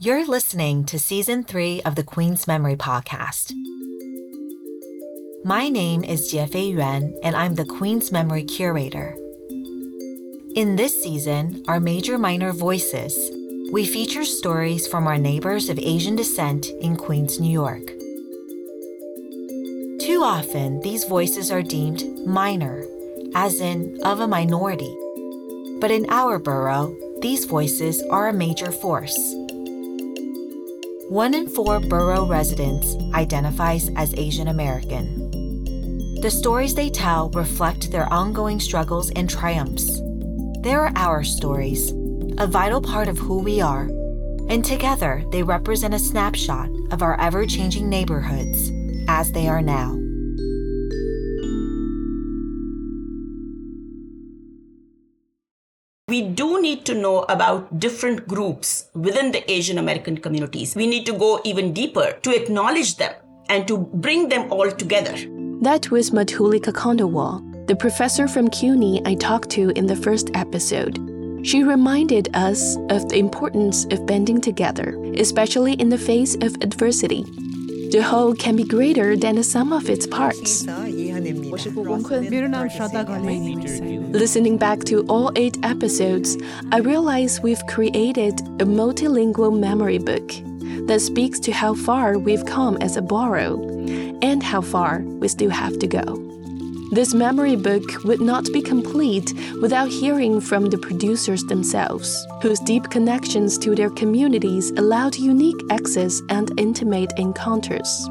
You're 0.00 0.28
listening 0.28 0.84
to 0.84 0.98
season 1.00 1.42
three 1.42 1.82
of 1.82 1.96
the 1.96 2.04
Queens 2.04 2.46
Memory 2.46 2.76
podcast. 2.76 3.52
My 5.44 5.68
name 5.68 6.04
is 6.04 6.32
Jiefei 6.32 6.70
Yuan, 6.70 7.18
and 7.24 7.34
I'm 7.34 7.56
the 7.56 7.64
Queens 7.64 8.12
Memory 8.12 8.44
curator. 8.44 9.16
In 10.54 10.76
this 10.76 11.02
season, 11.02 11.64
our 11.66 11.80
major 11.80 12.16
minor 12.16 12.52
voices, 12.52 13.12
we 13.72 13.84
feature 13.84 14.24
stories 14.24 14.86
from 14.86 15.08
our 15.08 15.18
neighbors 15.18 15.68
of 15.68 15.80
Asian 15.80 16.14
descent 16.14 16.66
in 16.80 16.94
Queens, 16.94 17.40
New 17.40 17.50
York. 17.50 17.88
Too 20.00 20.22
often, 20.22 20.78
these 20.82 21.06
voices 21.06 21.50
are 21.50 21.60
deemed 21.60 22.04
minor, 22.24 22.84
as 23.34 23.60
in 23.60 23.98
of 24.04 24.20
a 24.20 24.28
minority. 24.28 24.94
But 25.80 25.90
in 25.90 26.06
our 26.08 26.38
borough, 26.38 26.96
these 27.20 27.46
voices 27.46 28.00
are 28.12 28.28
a 28.28 28.32
major 28.32 28.70
force. 28.70 29.34
One 31.08 31.32
in 31.32 31.48
four 31.48 31.80
borough 31.80 32.26
residents 32.26 32.94
identifies 33.14 33.88
as 33.96 34.12
Asian 34.18 34.48
American. 34.48 35.30
The 36.20 36.30
stories 36.30 36.74
they 36.74 36.90
tell 36.90 37.30
reflect 37.30 37.90
their 37.90 38.12
ongoing 38.12 38.60
struggles 38.60 39.10
and 39.12 39.28
triumphs. 39.28 40.02
They 40.60 40.74
are 40.74 40.92
our 40.96 41.24
stories, 41.24 41.92
a 42.36 42.46
vital 42.46 42.82
part 42.82 43.08
of 43.08 43.16
who 43.16 43.38
we 43.38 43.58
are, 43.62 43.88
and 44.50 44.62
together 44.62 45.24
they 45.32 45.42
represent 45.42 45.94
a 45.94 45.98
snapshot 45.98 46.68
of 46.90 47.00
our 47.00 47.18
ever 47.18 47.46
changing 47.46 47.88
neighborhoods 47.88 48.70
as 49.08 49.32
they 49.32 49.48
are 49.48 49.62
now. 49.62 50.07
We 56.18 56.24
do 56.24 56.60
need 56.60 56.84
to 56.86 56.94
know 56.94 57.20
about 57.28 57.78
different 57.78 58.26
groups 58.26 58.90
within 58.92 59.30
the 59.30 59.48
Asian 59.48 59.78
American 59.78 60.18
communities. 60.18 60.74
We 60.74 60.88
need 60.88 61.06
to 61.06 61.12
go 61.12 61.40
even 61.44 61.72
deeper 61.72 62.18
to 62.22 62.34
acknowledge 62.34 62.96
them 62.96 63.12
and 63.48 63.68
to 63.68 63.78
bring 63.78 64.28
them 64.28 64.52
all 64.52 64.68
together. 64.68 65.14
That 65.62 65.92
was 65.92 66.10
Madhulika 66.10 66.72
Khandelwal, 66.72 67.68
the 67.68 67.76
professor 67.76 68.26
from 68.26 68.48
CUNY 68.50 69.00
I 69.06 69.14
talked 69.14 69.50
to 69.50 69.70
in 69.76 69.86
the 69.86 69.94
first 69.94 70.30
episode. 70.34 70.98
She 71.44 71.62
reminded 71.62 72.34
us 72.34 72.76
of 72.90 73.08
the 73.08 73.18
importance 73.18 73.84
of 73.92 74.04
banding 74.04 74.40
together, 74.40 74.98
especially 75.14 75.74
in 75.74 75.88
the 75.88 76.04
face 76.10 76.34
of 76.42 76.56
adversity. 76.62 77.22
The 77.92 78.02
whole 78.02 78.34
can 78.34 78.56
be 78.56 78.64
greater 78.64 79.16
than 79.16 79.36
the 79.36 79.44
sum 79.44 79.72
of 79.72 79.88
its 79.88 80.08
parts. 80.08 80.66
Listening 84.12 84.56
back 84.58 84.84
to 84.84 85.04
all 85.08 85.32
eight 85.34 85.58
episodes, 85.64 86.36
I 86.70 86.78
realize 86.78 87.40
we've 87.40 87.66
created 87.66 88.40
a 88.60 88.64
multilingual 88.64 89.58
memory 89.58 89.98
book 89.98 90.28
that 90.86 91.00
speaks 91.00 91.40
to 91.40 91.52
how 91.52 91.74
far 91.74 92.16
we've 92.16 92.46
come 92.46 92.76
as 92.80 92.96
a 92.96 93.02
borough 93.02 93.60
and 94.22 94.42
how 94.42 94.60
far 94.60 95.00
we 95.00 95.28
still 95.28 95.50
have 95.50 95.78
to 95.80 95.86
go. 95.86 96.24
This 96.92 97.12
memory 97.12 97.56
book 97.56 98.04
would 98.04 98.20
not 98.20 98.46
be 98.52 98.62
complete 98.62 99.34
without 99.60 99.88
hearing 99.88 100.40
from 100.40 100.66
the 100.66 100.78
producers 100.78 101.44
themselves, 101.44 102.26
whose 102.40 102.60
deep 102.60 102.88
connections 102.88 103.58
to 103.58 103.74
their 103.74 103.90
communities 103.90 104.70
allowed 104.70 105.16
unique 105.16 105.60
access 105.70 106.22
and 106.30 106.50
intimate 106.58 107.12
encounters. 107.18 108.08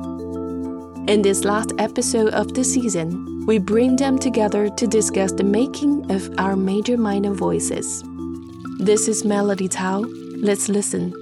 In 1.07 1.21
this 1.21 1.43
last 1.45 1.71
episode 1.79 2.33
of 2.33 2.53
the 2.53 2.63
season, 2.63 3.36
we 3.47 3.57
bring 3.57 3.95
them 3.95 4.19
together 4.19 4.69
to 4.69 4.85
discuss 4.85 5.31
the 5.31 5.43
making 5.43 6.11
of 6.11 6.29
our 6.37 6.57
major 6.57 6.97
minor 6.97 7.33
voices. 7.33 8.03
This 8.79 9.07
is 9.07 9.23
Melody 9.23 9.69
Cao. 9.69 10.05
Let's 10.43 10.67
listen. 10.67 11.13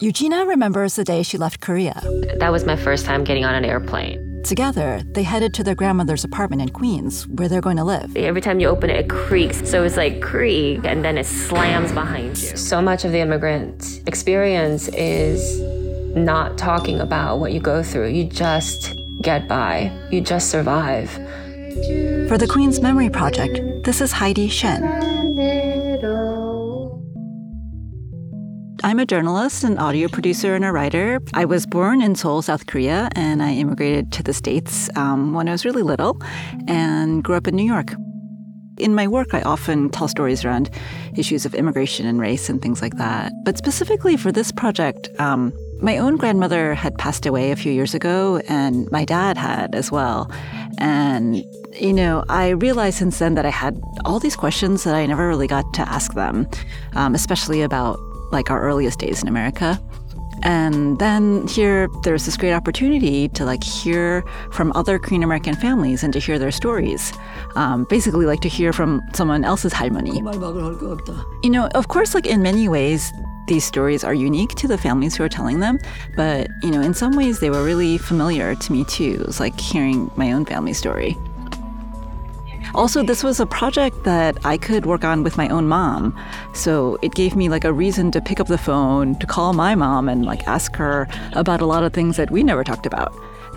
Eugenia 0.00 0.44
remembers 0.44 0.94
the 0.94 1.02
day 1.02 1.24
she 1.24 1.36
left 1.36 1.60
Korea. 1.60 2.00
That 2.38 2.52
was 2.52 2.64
my 2.64 2.76
first 2.76 3.04
time 3.04 3.24
getting 3.24 3.44
on 3.44 3.56
an 3.56 3.64
airplane. 3.64 4.24
Together, 4.44 5.02
they 5.14 5.24
headed 5.24 5.52
to 5.54 5.64
their 5.64 5.74
grandmother's 5.74 6.22
apartment 6.22 6.62
in 6.62 6.68
Queens, 6.68 7.26
where 7.26 7.48
they're 7.48 7.60
going 7.60 7.78
to 7.78 7.84
live. 7.84 8.16
Every 8.16 8.40
time 8.40 8.60
you 8.60 8.68
open 8.68 8.90
it, 8.90 8.96
it 8.96 9.10
creaks. 9.10 9.68
So 9.68 9.82
it's 9.82 9.96
like 9.96 10.22
creak, 10.22 10.84
and 10.84 11.04
then 11.04 11.18
it 11.18 11.26
slams 11.26 11.90
behind 11.90 12.38
you. 12.38 12.56
So 12.56 12.80
much 12.80 13.04
of 13.04 13.10
the 13.10 13.18
immigrant 13.18 14.02
experience 14.06 14.86
is 14.88 15.60
not 16.16 16.56
talking 16.56 17.00
about 17.00 17.40
what 17.40 17.52
you 17.52 17.58
go 17.58 17.82
through. 17.82 18.08
You 18.08 18.24
just 18.24 18.97
get 19.20 19.48
by, 19.48 19.92
you 20.10 20.20
just 20.20 20.50
survive. 20.50 21.10
For 22.28 22.38
the 22.38 22.48
Queens 22.48 22.80
Memory 22.80 23.10
Project, 23.10 23.84
this 23.84 24.00
is 24.00 24.12
Heidi 24.12 24.48
Shin. 24.48 24.84
I'm 28.84 29.00
a 29.00 29.06
journalist, 29.06 29.64
an 29.64 29.76
audio 29.78 30.08
producer, 30.08 30.54
and 30.54 30.64
a 30.64 30.72
writer. 30.72 31.20
I 31.34 31.44
was 31.44 31.66
born 31.66 32.00
in 32.00 32.14
Seoul, 32.14 32.42
South 32.42 32.66
Korea, 32.66 33.08
and 33.16 33.42
I 33.42 33.52
immigrated 33.52 34.12
to 34.12 34.22
the 34.22 34.32
States 34.32 34.88
um, 34.96 35.34
when 35.34 35.48
I 35.48 35.52
was 35.52 35.64
really 35.64 35.82
little 35.82 36.20
and 36.68 37.24
grew 37.24 37.34
up 37.34 37.48
in 37.48 37.56
New 37.56 37.66
York. 37.66 37.94
In 38.78 38.94
my 38.94 39.08
work, 39.08 39.34
I 39.34 39.42
often 39.42 39.90
tell 39.90 40.06
stories 40.06 40.44
around 40.44 40.70
issues 41.16 41.44
of 41.44 41.54
immigration 41.54 42.06
and 42.06 42.20
race 42.20 42.48
and 42.48 42.62
things 42.62 42.80
like 42.80 42.96
that. 42.96 43.32
But 43.44 43.58
specifically 43.58 44.16
for 44.16 44.30
this 44.30 44.52
project, 44.52 45.08
um, 45.18 45.52
my 45.80 45.98
own 45.98 46.16
grandmother 46.16 46.74
had 46.74 46.96
passed 46.98 47.26
away 47.26 47.50
a 47.50 47.56
few 47.56 47.72
years 47.72 47.94
ago, 47.94 48.40
and 48.48 48.90
my 48.90 49.04
dad 49.04 49.36
had 49.36 49.74
as 49.74 49.90
well. 49.90 50.30
And, 50.78 51.44
you 51.80 51.92
know, 51.92 52.24
I 52.28 52.50
realized 52.50 52.98
since 52.98 53.18
then 53.18 53.34
that 53.34 53.46
I 53.46 53.50
had 53.50 53.80
all 54.04 54.18
these 54.18 54.36
questions 54.36 54.84
that 54.84 54.94
I 54.94 55.06
never 55.06 55.28
really 55.28 55.46
got 55.46 55.72
to 55.74 55.82
ask 55.82 56.14
them, 56.14 56.48
um, 56.94 57.14
especially 57.14 57.62
about 57.62 57.98
like 58.32 58.50
our 58.50 58.60
earliest 58.60 58.98
days 58.98 59.22
in 59.22 59.28
America. 59.28 59.80
And 60.42 60.98
then 61.00 61.48
here, 61.48 61.88
there's 62.04 62.24
this 62.24 62.36
great 62.36 62.52
opportunity 62.52 63.28
to 63.30 63.44
like 63.44 63.64
hear 63.64 64.22
from 64.52 64.72
other 64.76 64.98
Korean 64.98 65.24
American 65.24 65.54
families 65.54 66.04
and 66.04 66.12
to 66.12 66.20
hear 66.20 66.38
their 66.38 66.52
stories. 66.52 67.12
Um, 67.56 67.86
basically, 67.90 68.24
like 68.24 68.40
to 68.42 68.48
hear 68.48 68.72
from 68.72 69.02
someone 69.14 69.44
else's 69.44 69.72
halmoni. 69.72 70.22
You 71.42 71.50
know, 71.50 71.66
of 71.74 71.88
course, 71.88 72.14
like 72.14 72.26
in 72.26 72.40
many 72.42 72.68
ways, 72.68 73.12
these 73.48 73.64
stories 73.64 74.04
are 74.04 74.14
unique 74.14 74.54
to 74.56 74.68
the 74.68 74.78
families 74.78 75.16
who 75.16 75.24
are 75.24 75.28
telling 75.28 75.60
them, 75.60 75.78
but 76.16 76.48
you 76.62 76.70
know, 76.70 76.80
in 76.80 76.94
some 76.94 77.16
ways, 77.16 77.40
they 77.40 77.50
were 77.50 77.64
really 77.64 77.98
familiar 77.98 78.54
to 78.54 78.72
me 78.72 78.84
too. 78.84 79.18
It 79.20 79.26
was 79.26 79.40
like 79.40 79.58
hearing 79.58 80.10
my 80.16 80.32
own 80.32 80.44
family 80.44 80.72
story. 80.72 81.16
Also, 82.74 83.02
this 83.02 83.24
was 83.24 83.40
a 83.40 83.46
project 83.46 84.04
that 84.04 84.38
I 84.44 84.58
could 84.58 84.84
work 84.84 85.02
on 85.02 85.22
with 85.22 85.36
my 85.36 85.48
own 85.48 85.68
mom. 85.68 86.16
So 86.52 86.98
it 87.02 87.14
gave 87.14 87.34
me 87.34 87.48
like 87.48 87.64
a 87.64 87.72
reason 87.72 88.10
to 88.12 88.20
pick 88.20 88.40
up 88.40 88.46
the 88.46 88.58
phone, 88.58 89.18
to 89.18 89.26
call 89.26 89.54
my 89.54 89.74
mom 89.74 90.08
and 90.08 90.26
like 90.26 90.46
ask 90.46 90.76
her 90.76 91.08
about 91.32 91.60
a 91.60 91.66
lot 91.66 91.82
of 91.82 91.92
things 91.92 92.16
that 92.18 92.30
we 92.30 92.42
never 92.42 92.64
talked 92.64 92.84
about 92.84 93.14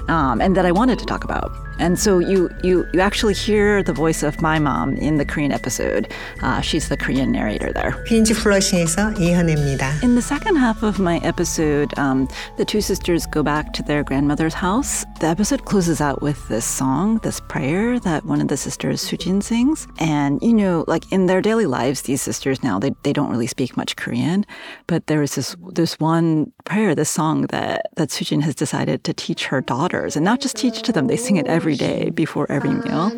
um, 0.08 0.42
and 0.42 0.56
that 0.56 0.66
I 0.66 0.72
wanted 0.72 0.98
to 1.00 1.06
talk 1.06 1.24
about. 1.24 1.52
And 1.79 1.99
so 1.99 2.19
you, 2.19 2.49
you, 2.63 2.87
you 2.95 3.01
actually 3.01 3.35
hear 3.35 3.83
the 3.83 3.93
voice 3.93 4.23
of 4.23 4.41
my 4.41 4.59
mom 4.59 4.97
in 4.97 5.19
the 5.19 5.27
Korean 5.27 5.53
episode. 5.53 6.11
Uh, 6.43 6.61
she's 6.63 6.89
the 6.89 6.97
Korean 6.97 7.31
narrator 7.33 7.71
there. 7.73 8.03
퀸즈 8.07 8.35
플러싱에서 8.35 9.13
이현애입니다. 9.19 10.03
In 10.03 10.15
the 10.15 10.23
second 10.23 10.57
half 10.57 10.83
of 10.83 10.99
my 10.99 11.19
episode, 11.19 11.93
um, 11.99 12.29
the 12.57 12.65
two 12.65 12.81
sisters 12.81 13.27
go 13.27 13.43
back 13.43 13.75
to 13.75 13.83
their 13.83 14.03
grandmother's 14.03 14.55
house. 14.55 15.05
The 15.21 15.27
episode 15.27 15.67
closes 15.67 16.01
out 16.01 16.23
with 16.23 16.49
this 16.49 16.65
song, 16.65 17.19
this 17.19 17.41
prayer 17.41 18.01
that 18.01 18.25
one 18.25 18.41
of 18.41 18.49
the 18.49 18.57
sisters, 18.57 19.05
Sujin, 19.05 19.43
sings. 19.43 19.87
And, 19.99 20.41
you 20.41 20.55
know, 20.55 20.85
like 20.89 21.13
in 21.13 21.27
their 21.27 21.43
daily 21.43 21.67
lives, 21.67 22.03
these 22.03 22.23
sisters 22.23 22.63
now, 22.63 22.79
they, 22.79 22.93
they 23.03 23.13
don't 23.13 23.31
really 23.31 23.47
speak 23.47 23.77
much 23.77 23.97
Korean. 23.97 24.47
But 24.87 25.09
there 25.09 25.23
is 25.23 25.35
this, 25.35 25.55
this 25.73 26.01
one 26.01 26.53
prayer, 26.65 26.95
this 26.95 27.11
song 27.11 27.43
that, 27.49 27.91
that 27.97 28.09
Sujin 28.09 28.43
has 28.43 28.55
decided 28.55 29.05
to 29.05 29.13
teach 29.13 29.47
her 29.47 29.61
daughters. 29.61 30.17
And 30.17 30.25
not 30.25 30.41
just 30.41 30.57
teach 30.57 30.81
to 30.83 30.93
them, 30.93 31.07
they 31.07 31.17
sing 31.17 31.37
it 31.37 31.47
every 31.47 31.60
day 31.70 32.10
before 32.10 32.52
every 32.52 32.72
meal. 32.72 33.12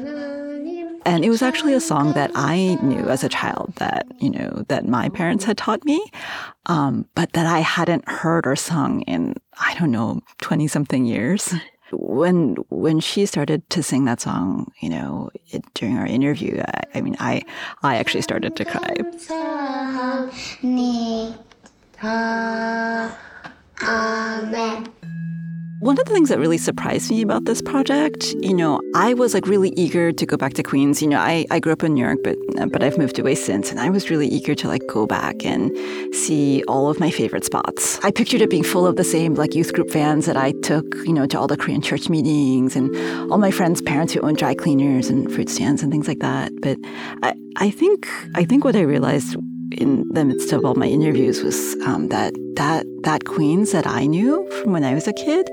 And 1.05 1.25
it 1.25 1.29
was 1.29 1.41
actually 1.41 1.73
a 1.73 1.81
song 1.81 2.13
that 2.13 2.31
I 2.33 2.77
knew 2.81 3.09
as 3.09 3.23
a 3.23 3.29
child 3.29 3.73
that, 3.75 4.07
you 4.19 4.29
know, 4.29 4.63
that 4.69 4.87
my 4.87 5.09
parents 5.09 5.43
had 5.43 5.57
taught 5.57 5.83
me, 5.83 6.01
um, 6.67 7.05
but 7.13 7.33
that 7.33 7.45
I 7.45 7.59
hadn't 7.59 8.07
heard 8.07 8.47
or 8.47 8.55
sung 8.55 9.01
in, 9.01 9.35
I 9.59 9.75
don't 9.77 9.91
know, 9.91 10.21
20 10.41 10.67
something 10.67 11.05
years. 11.05 11.53
When 11.91 12.55
when 12.69 12.99
she 13.01 13.25
started 13.27 13.69
to 13.69 13.83
sing 13.83 14.05
that 14.05 14.19
song, 14.21 14.71
you 14.81 14.89
know, 14.89 15.29
it, 15.51 15.63
during 15.75 15.97
our 15.97 16.07
interview, 16.07 16.59
I, 16.59 16.81
I 16.95 17.01
mean, 17.01 17.15
I 17.19 17.43
I 17.83 17.97
actually 17.97 18.23
started 18.23 18.55
to 18.55 18.65
cry. 18.65 18.95
One 25.83 25.99
of 25.99 26.05
the 26.05 26.13
things 26.13 26.29
that 26.29 26.39
really 26.39 26.57
surprised 26.57 27.11
me 27.11 27.21
about 27.21 27.43
this 27.43 27.61
project, 27.61 28.33
you 28.39 28.53
know, 28.53 28.79
I 28.95 29.13
was 29.13 29.33
like 29.33 29.45
really 29.47 29.73
eager 29.75 30.13
to 30.13 30.25
go 30.25 30.37
back 30.37 30.53
to 30.53 30.63
Queens. 30.63 31.01
You 31.01 31.09
know, 31.09 31.19
I, 31.19 31.45
I 31.51 31.59
grew 31.59 31.73
up 31.73 31.83
in 31.83 31.95
New 31.95 32.05
York, 32.05 32.19
but 32.23 32.37
uh, 32.57 32.67
but 32.67 32.81
I've 32.81 32.97
moved 32.97 33.19
away 33.19 33.35
since, 33.35 33.69
and 33.69 33.81
I 33.81 33.89
was 33.89 34.09
really 34.09 34.29
eager 34.29 34.55
to 34.55 34.69
like 34.69 34.81
go 34.87 35.05
back 35.05 35.45
and 35.45 35.75
see 36.15 36.63
all 36.69 36.89
of 36.89 37.01
my 37.01 37.11
favorite 37.11 37.43
spots. 37.43 37.99
I 38.01 38.11
pictured 38.11 38.39
it 38.39 38.49
being 38.49 38.63
full 38.63 38.87
of 38.87 38.95
the 38.95 39.03
same 39.03 39.35
like 39.35 39.55
youth 39.55 39.73
group 39.73 39.91
fans 39.91 40.25
that 40.25 40.37
I 40.37 40.53
took, 40.63 40.85
you 41.03 41.11
know, 41.11 41.25
to 41.25 41.37
all 41.37 41.47
the 41.47 41.57
Korean 41.57 41.81
church 41.81 42.07
meetings, 42.07 42.77
and 42.77 42.95
all 43.29 43.37
my 43.37 43.51
friends' 43.51 43.81
parents 43.81 44.13
who 44.13 44.21
own 44.21 44.35
dry 44.35 44.55
cleaners 44.55 45.09
and 45.09 45.29
fruit 45.33 45.49
stands 45.49 45.83
and 45.83 45.91
things 45.91 46.07
like 46.07 46.19
that. 46.19 46.53
But 46.61 46.77
I 47.23 47.33
I 47.57 47.71
think 47.71 48.07
I 48.35 48.45
think 48.45 48.63
what 48.63 48.77
I 48.77 48.83
realized 48.83 49.35
in 49.77 50.05
the 50.09 50.25
midst 50.25 50.51
of 50.51 50.65
all 50.65 50.75
my 50.75 50.87
interviews 50.87 51.43
was 51.43 51.75
um, 51.85 52.09
that 52.09 52.33
that 52.55 52.85
that 53.03 53.25
Queens 53.25 53.71
that 53.71 53.87
I 53.87 54.05
knew 54.05 54.47
from 54.61 54.73
when 54.73 54.83
I 54.83 54.93
was 54.93 55.07
a 55.07 55.13
kid, 55.13 55.49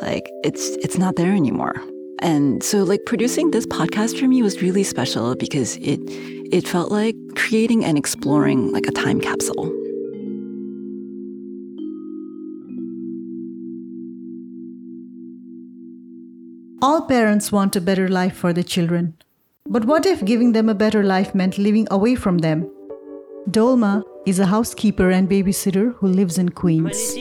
like 0.00 0.28
it's 0.44 0.70
it's 0.84 0.98
not 0.98 1.16
there 1.16 1.32
anymore. 1.32 1.74
And 2.20 2.62
so 2.62 2.82
like 2.82 3.00
producing 3.06 3.50
this 3.50 3.66
podcast 3.66 4.18
for 4.18 4.26
me 4.26 4.42
was 4.42 4.60
really 4.62 4.82
special 4.82 5.34
because 5.34 5.76
it 5.76 6.00
it 6.52 6.66
felt 6.66 6.90
like 6.90 7.14
creating 7.36 7.84
and 7.84 7.96
exploring 7.96 8.72
like 8.72 8.86
a 8.86 8.92
time 8.92 9.20
capsule. 9.20 9.72
All 16.80 17.02
parents 17.02 17.50
want 17.50 17.74
a 17.74 17.80
better 17.80 18.08
life 18.08 18.36
for 18.36 18.52
their 18.52 18.62
children. 18.62 19.14
But 19.66 19.84
what 19.84 20.06
if 20.06 20.24
giving 20.24 20.52
them 20.52 20.68
a 20.68 20.74
better 20.74 21.02
life 21.02 21.34
meant 21.34 21.58
living 21.58 21.88
away 21.90 22.14
from 22.14 22.38
them? 22.38 22.70
Dolma 23.48 24.04
is 24.26 24.38
a 24.38 24.46
housekeeper 24.46 25.10
and 25.10 25.26
babysitter 25.26 25.94
who 25.94 26.06
lives 26.06 26.36
in 26.36 26.50
Queens. 26.50 27.16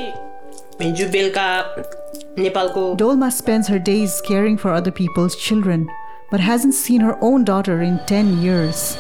Dolma 2.98 3.32
spends 3.32 3.70
her 3.70 3.80
days 3.80 4.22
caring 4.26 4.58
for 4.58 4.74
other 4.74 4.92
people's 4.92 5.38
children, 5.38 5.90
but 6.30 6.42
hasn't 6.42 6.74
seen 6.74 7.00
her 7.00 7.18
own 7.22 7.46
daughter 7.46 7.82
in 7.82 8.00
10 8.08 8.42
years. 8.42 8.98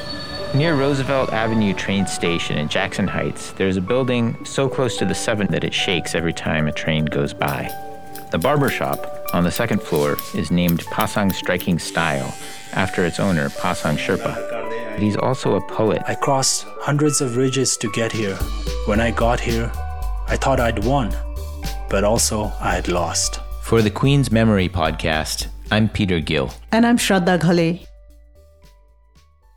Near 0.55 0.75
Roosevelt 0.75 1.33
Avenue 1.33 1.73
train 1.73 2.07
station 2.07 2.57
in 2.57 2.69
Jackson 2.69 3.09
Heights, 3.09 3.51
there's 3.51 3.75
a 3.75 3.81
building 3.81 4.45
so 4.45 4.69
close 4.69 4.95
to 4.95 5.05
the 5.05 5.13
7 5.13 5.47
that 5.47 5.65
it 5.65 5.73
shakes 5.73 6.15
every 6.15 6.33
time 6.33 6.69
a 6.69 6.71
train 6.71 7.03
goes 7.03 7.33
by. 7.33 7.69
The 8.31 8.37
barber 8.37 8.69
shop 8.69 9.27
on 9.33 9.43
the 9.43 9.51
second 9.51 9.81
floor 9.81 10.15
is 10.33 10.49
named 10.49 10.79
Pasang 10.85 11.33
Striking 11.33 11.77
Style 11.77 12.33
after 12.71 13.05
its 13.05 13.19
owner, 13.19 13.49
Pasang 13.49 13.97
Sherpa. 13.97 14.56
He's 14.97 15.15
also 15.15 15.55
a 15.55 15.61
poet. 15.67 16.01
I 16.07 16.15
crossed 16.15 16.65
hundreds 16.79 17.21
of 17.21 17.37
ridges 17.37 17.77
to 17.77 17.91
get 17.91 18.11
here. 18.11 18.35
When 18.87 18.99
I 18.99 19.11
got 19.11 19.39
here, 19.39 19.71
I 20.27 20.37
thought 20.37 20.59
I'd 20.59 20.83
won, 20.83 21.15
but 21.87 22.03
also 22.03 22.51
I 22.59 22.73
had 22.73 22.87
lost. 22.87 23.39
For 23.61 23.83
the 23.83 23.91
Queens 23.91 24.31
Memory 24.31 24.69
podcast, 24.69 25.47
I'm 25.69 25.87
Peter 25.87 26.19
Gill. 26.19 26.51
And 26.71 26.83
I'm 26.83 26.97
Shraddha 26.97 27.39
Ghale. 27.39 27.85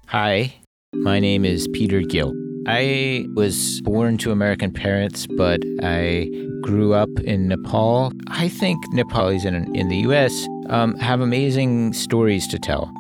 Hi, 0.08 0.54
my 0.92 1.19
name 1.20 1.46
is 1.46 1.66
Peter 1.69 2.00
Gill. 2.00 2.34
I 2.66 3.25
was 3.34 3.81
born 3.81 4.19
to 4.19 4.32
American 4.32 4.70
parents, 4.72 5.26
but 5.38 5.60
I 5.82 6.28
grew 6.60 6.92
up 6.92 7.08
in 7.25 7.48
Nepal. 7.48 8.12
I 8.28 8.48
think 8.48 8.78
Nepalis 8.92 9.46
in, 9.46 9.75
in 9.75 9.88
the 9.88 9.96
US 10.08 10.46
um, 10.69 10.96
have 10.96 11.22
amazing 11.22 11.94
stories 11.94 12.46
to 12.48 12.58
tell. 12.58 12.92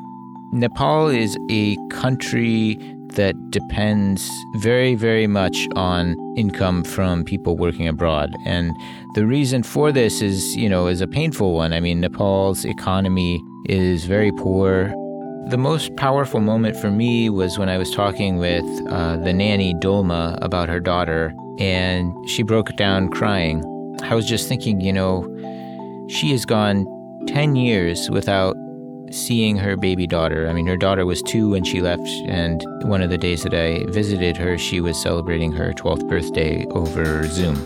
Nepal 0.52 1.08
is 1.08 1.38
a 1.48 1.76
country 1.90 2.76
that 3.14 3.34
depends 3.50 4.28
very, 4.56 4.96
very 4.96 5.28
much 5.28 5.68
on 5.76 6.16
income 6.36 6.82
from 6.82 7.24
people 7.24 7.56
working 7.56 7.86
abroad. 7.86 8.34
And 8.44 8.74
the 9.14 9.26
reason 9.26 9.62
for 9.62 9.92
this 9.92 10.20
is, 10.20 10.56
you 10.56 10.68
know, 10.68 10.88
is 10.88 11.00
a 11.00 11.06
painful 11.06 11.54
one. 11.54 11.72
I 11.72 11.78
mean, 11.78 12.00
Nepal's 12.00 12.64
economy 12.64 13.40
is 13.66 14.06
very 14.06 14.32
poor. 14.32 14.88
The 15.50 15.56
most 15.56 15.94
powerful 15.96 16.40
moment 16.40 16.76
for 16.76 16.90
me 16.90 17.30
was 17.30 17.56
when 17.56 17.68
I 17.68 17.78
was 17.78 17.90
talking 17.92 18.38
with 18.38 18.64
uh, 18.88 19.18
the 19.18 19.32
nanny 19.32 19.74
Dolma 19.74 20.36
about 20.42 20.68
her 20.68 20.80
daughter, 20.80 21.32
and 21.60 22.12
she 22.28 22.42
broke 22.42 22.74
down 22.76 23.08
crying. 23.08 23.64
I 24.02 24.16
was 24.16 24.26
just 24.26 24.48
thinking, 24.48 24.80
you 24.80 24.92
know, 24.92 25.26
she 26.08 26.32
has 26.32 26.44
gone 26.44 26.86
10 27.28 27.54
years 27.54 28.10
without 28.10 28.56
seeing 29.10 29.56
her 29.56 29.76
baby 29.76 30.06
daughter. 30.06 30.48
I 30.48 30.52
mean, 30.52 30.66
her 30.66 30.76
daughter 30.76 31.04
was 31.04 31.22
two 31.22 31.50
when 31.50 31.64
she 31.64 31.80
left, 31.80 32.08
and 32.26 32.62
one 32.82 33.02
of 33.02 33.10
the 33.10 33.18
days 33.18 33.42
that 33.42 33.54
I 33.54 33.84
visited 33.90 34.36
her, 34.36 34.56
she 34.56 34.80
was 34.80 35.00
celebrating 35.00 35.52
her 35.52 35.72
12th 35.72 36.08
birthday 36.08 36.64
over 36.70 37.26
Zoom. 37.26 37.56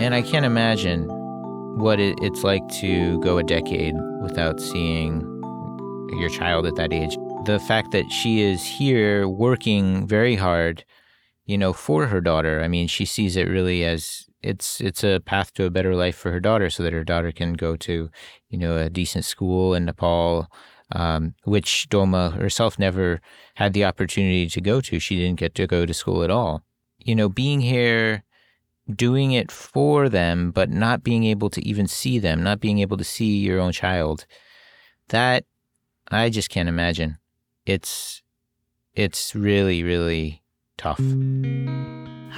And 0.00 0.14
I 0.14 0.22
can't 0.22 0.46
imagine 0.46 1.08
what 1.78 2.00
it, 2.00 2.18
it's 2.22 2.42
like 2.42 2.66
to 2.80 3.20
go 3.20 3.38
a 3.38 3.42
decade 3.42 3.94
without 4.22 4.60
seeing 4.60 5.20
your 6.18 6.30
child 6.30 6.66
at 6.66 6.76
that 6.76 6.92
age. 6.92 7.16
The 7.44 7.60
fact 7.60 7.92
that 7.92 8.10
she 8.10 8.40
is 8.40 8.64
here 8.64 9.28
working 9.28 10.06
very 10.06 10.36
hard, 10.36 10.84
you 11.46 11.58
know, 11.58 11.72
for 11.72 12.06
her 12.06 12.20
daughter. 12.20 12.62
I 12.62 12.68
mean, 12.68 12.88
she 12.88 13.04
sees 13.04 13.36
it 13.36 13.48
really 13.48 13.84
as 13.84 14.29
it's 14.42 14.80
it's 14.80 15.04
a 15.04 15.20
path 15.20 15.52
to 15.54 15.64
a 15.64 15.70
better 15.70 15.94
life 15.94 16.16
for 16.16 16.32
her 16.32 16.40
daughter, 16.40 16.70
so 16.70 16.82
that 16.82 16.92
her 16.92 17.04
daughter 17.04 17.32
can 17.32 17.54
go 17.54 17.76
to, 17.76 18.10
you 18.48 18.58
know, 18.58 18.76
a 18.76 18.90
decent 18.90 19.24
school 19.24 19.74
in 19.74 19.84
Nepal, 19.84 20.48
um, 20.92 21.34
which 21.44 21.88
Dolma 21.90 22.32
herself 22.32 22.78
never 22.78 23.20
had 23.54 23.72
the 23.72 23.84
opportunity 23.84 24.48
to 24.48 24.60
go 24.60 24.80
to. 24.80 24.98
She 24.98 25.16
didn't 25.16 25.38
get 25.38 25.54
to 25.56 25.66
go 25.66 25.86
to 25.86 25.94
school 25.94 26.22
at 26.22 26.30
all. 26.30 26.62
You 26.98 27.14
know, 27.14 27.28
being 27.28 27.60
here 27.60 28.24
doing 28.94 29.32
it 29.32 29.52
for 29.52 30.08
them, 30.08 30.50
but 30.50 30.70
not 30.70 31.02
being 31.02 31.24
able 31.24 31.50
to 31.50 31.64
even 31.66 31.86
see 31.86 32.18
them, 32.18 32.42
not 32.42 32.60
being 32.60 32.80
able 32.80 32.96
to 32.96 33.04
see 33.04 33.38
your 33.38 33.60
own 33.60 33.72
child, 33.72 34.26
that 35.08 35.44
I 36.08 36.30
just 36.30 36.50
can't 36.50 36.68
imagine. 36.68 37.18
It's 37.66 38.22
it's 38.94 39.34
really, 39.34 39.82
really 39.82 40.42
tough. 40.80 40.98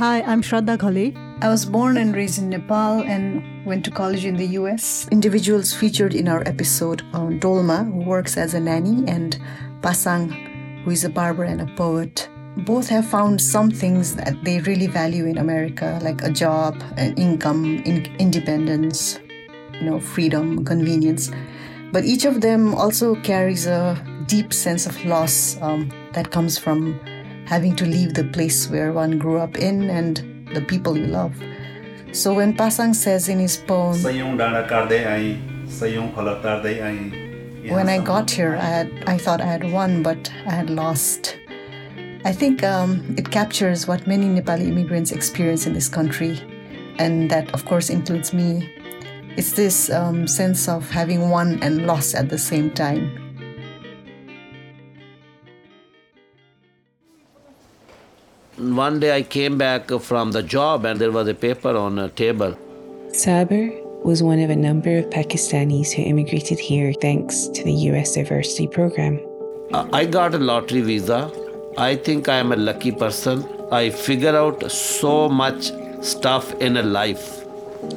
Hi, 0.01 0.23
I'm 0.23 0.43
Shraddha 0.43 0.77
Ghale. 0.77 1.15
I 1.43 1.49
was 1.49 1.65
born 1.65 1.97
and 1.97 2.15
raised 2.15 2.39
in 2.39 2.49
Nepal 2.49 3.03
and 3.03 3.65
went 3.65 3.85
to 3.85 3.91
college 3.93 4.25
in 4.25 4.37
the 4.37 4.49
US. 4.59 5.07
Individuals 5.13 5.73
featured 5.73 6.15
in 6.15 6.27
our 6.27 6.43
episode 6.49 7.03
on 7.13 7.39
Dolma, 7.39 7.85
who 7.85 8.01
works 8.05 8.37
as 8.37 8.55
a 8.55 8.61
nanny, 8.61 9.05
and 9.07 9.39
Pasang, 9.81 10.31
who 10.83 10.91
is 10.91 11.05
a 11.05 11.09
barber 11.09 11.45
and 11.45 11.61
a 11.61 11.67
poet 11.77 12.29
both 12.57 12.89
have 12.89 13.07
found 13.09 13.41
some 13.41 13.71
things 13.71 14.15
that 14.17 14.37
they 14.45 14.61
really 14.61 14.87
value 14.87 15.25
in 15.25 15.39
America, 15.39 15.99
like 16.03 16.23
a 16.23 16.31
job, 16.31 16.83
an 16.99 17.15
income, 17.15 17.83
in- 17.87 18.15
independence, 18.19 19.19
you 19.73 19.83
know, 19.83 19.99
freedom, 19.99 20.63
convenience. 20.65 21.31
But 21.93 22.05
each 22.05 22.27
of 22.27 22.43
them 22.43 22.75
also 22.75 23.15
carries 23.23 23.67
a 23.67 23.97
deep 24.27 24.53
sense 24.53 24.87
of 24.87 25.03
loss 25.05 25.57
um, 25.63 25.91
that 26.13 26.31
comes 26.31 26.59
from 26.59 27.01
having 27.47 27.77
to 27.77 27.85
leave 27.85 28.15
the 28.15 28.25
place 28.25 28.69
where 28.69 28.93
one 28.93 29.19
grew 29.19 29.39
up 29.39 29.57
in 29.59 29.91
and 29.91 30.23
the 30.55 30.61
people 30.61 30.97
you 30.97 31.07
love. 31.07 31.35
So 32.13 32.35
when 32.35 32.55
Pasang 32.55 32.95
says 32.95 33.29
in 33.29 33.39
his 33.39 33.57
poem, 33.57 34.03
when 37.71 37.89
I 37.89 37.99
got 37.99 38.31
here, 38.31 38.57
I, 38.57 38.65
had, 38.65 39.05
I 39.07 39.17
thought 39.17 39.41
I 39.41 39.47
had 39.47 39.71
won, 39.71 40.03
but 40.03 40.31
I 40.47 40.51
had 40.51 40.69
lost. 40.69 41.39
I 42.25 42.33
think 42.33 42.63
um, 42.63 43.15
it 43.17 43.31
captures 43.31 43.87
what 43.87 44.07
many 44.07 44.27
Nepali 44.27 44.69
immigrants 44.69 45.13
experience 45.13 45.67
in 45.67 45.73
this 45.73 45.89
country, 45.89 46.41
and 46.99 47.31
that, 47.31 47.53
of 47.55 47.65
course, 47.65 47.89
includes 47.89 48.33
me. 48.33 48.69
It's 49.37 49.53
this 49.53 49.91
um, 49.91 50.27
sense 50.27 50.69
of 50.69 50.91
having 50.91 51.31
won 51.31 51.63
and 51.63 51.87
lost 51.87 52.15
at 52.15 52.29
the 52.29 52.39
same 52.39 52.71
time. 52.71 53.22
One 58.57 59.01
day 59.01 59.17
I 59.17 59.23
came 59.23 59.59
back 59.59 59.91
from 60.01 60.33
the 60.33 60.43
job 60.43 60.85
and 60.85 61.01
there 61.01 61.13
was 61.13 61.29
a 61.29 61.35
paper 61.35 61.77
on 61.77 61.99
a 61.99 62.09
table. 62.09 62.57
Saber 63.13 63.71
was 64.05 64.23
one 64.23 64.41
of 64.41 64.51
a 64.51 64.57
number 64.57 64.99
of 64.99 65.11
Pakistanis 65.11 65.93
who 65.93 66.03
immigrated 66.03 66.59
here 66.59 66.93
thanks 67.01 67.47
to 67.49 67.65
the 67.65 67.73
US 67.91 68.15
diversity 68.15 68.67
program. 68.67 69.21
I 69.73 70.05
got 70.05 70.35
a 70.35 70.39
lottery 70.39 70.83
visa 70.83 71.31
I 71.79 71.97
think 71.97 72.29
I 72.29 72.37
am 72.37 72.53
a 72.53 72.57
lucky 72.57 72.93
person. 72.93 73.47
I 73.73 73.89
figure 73.89 74.37
out 74.37 74.71
so 74.71 75.29
much 75.29 75.73
stuff 76.03 76.53
in 76.61 76.77
a 76.77 76.83
life. 76.83 77.47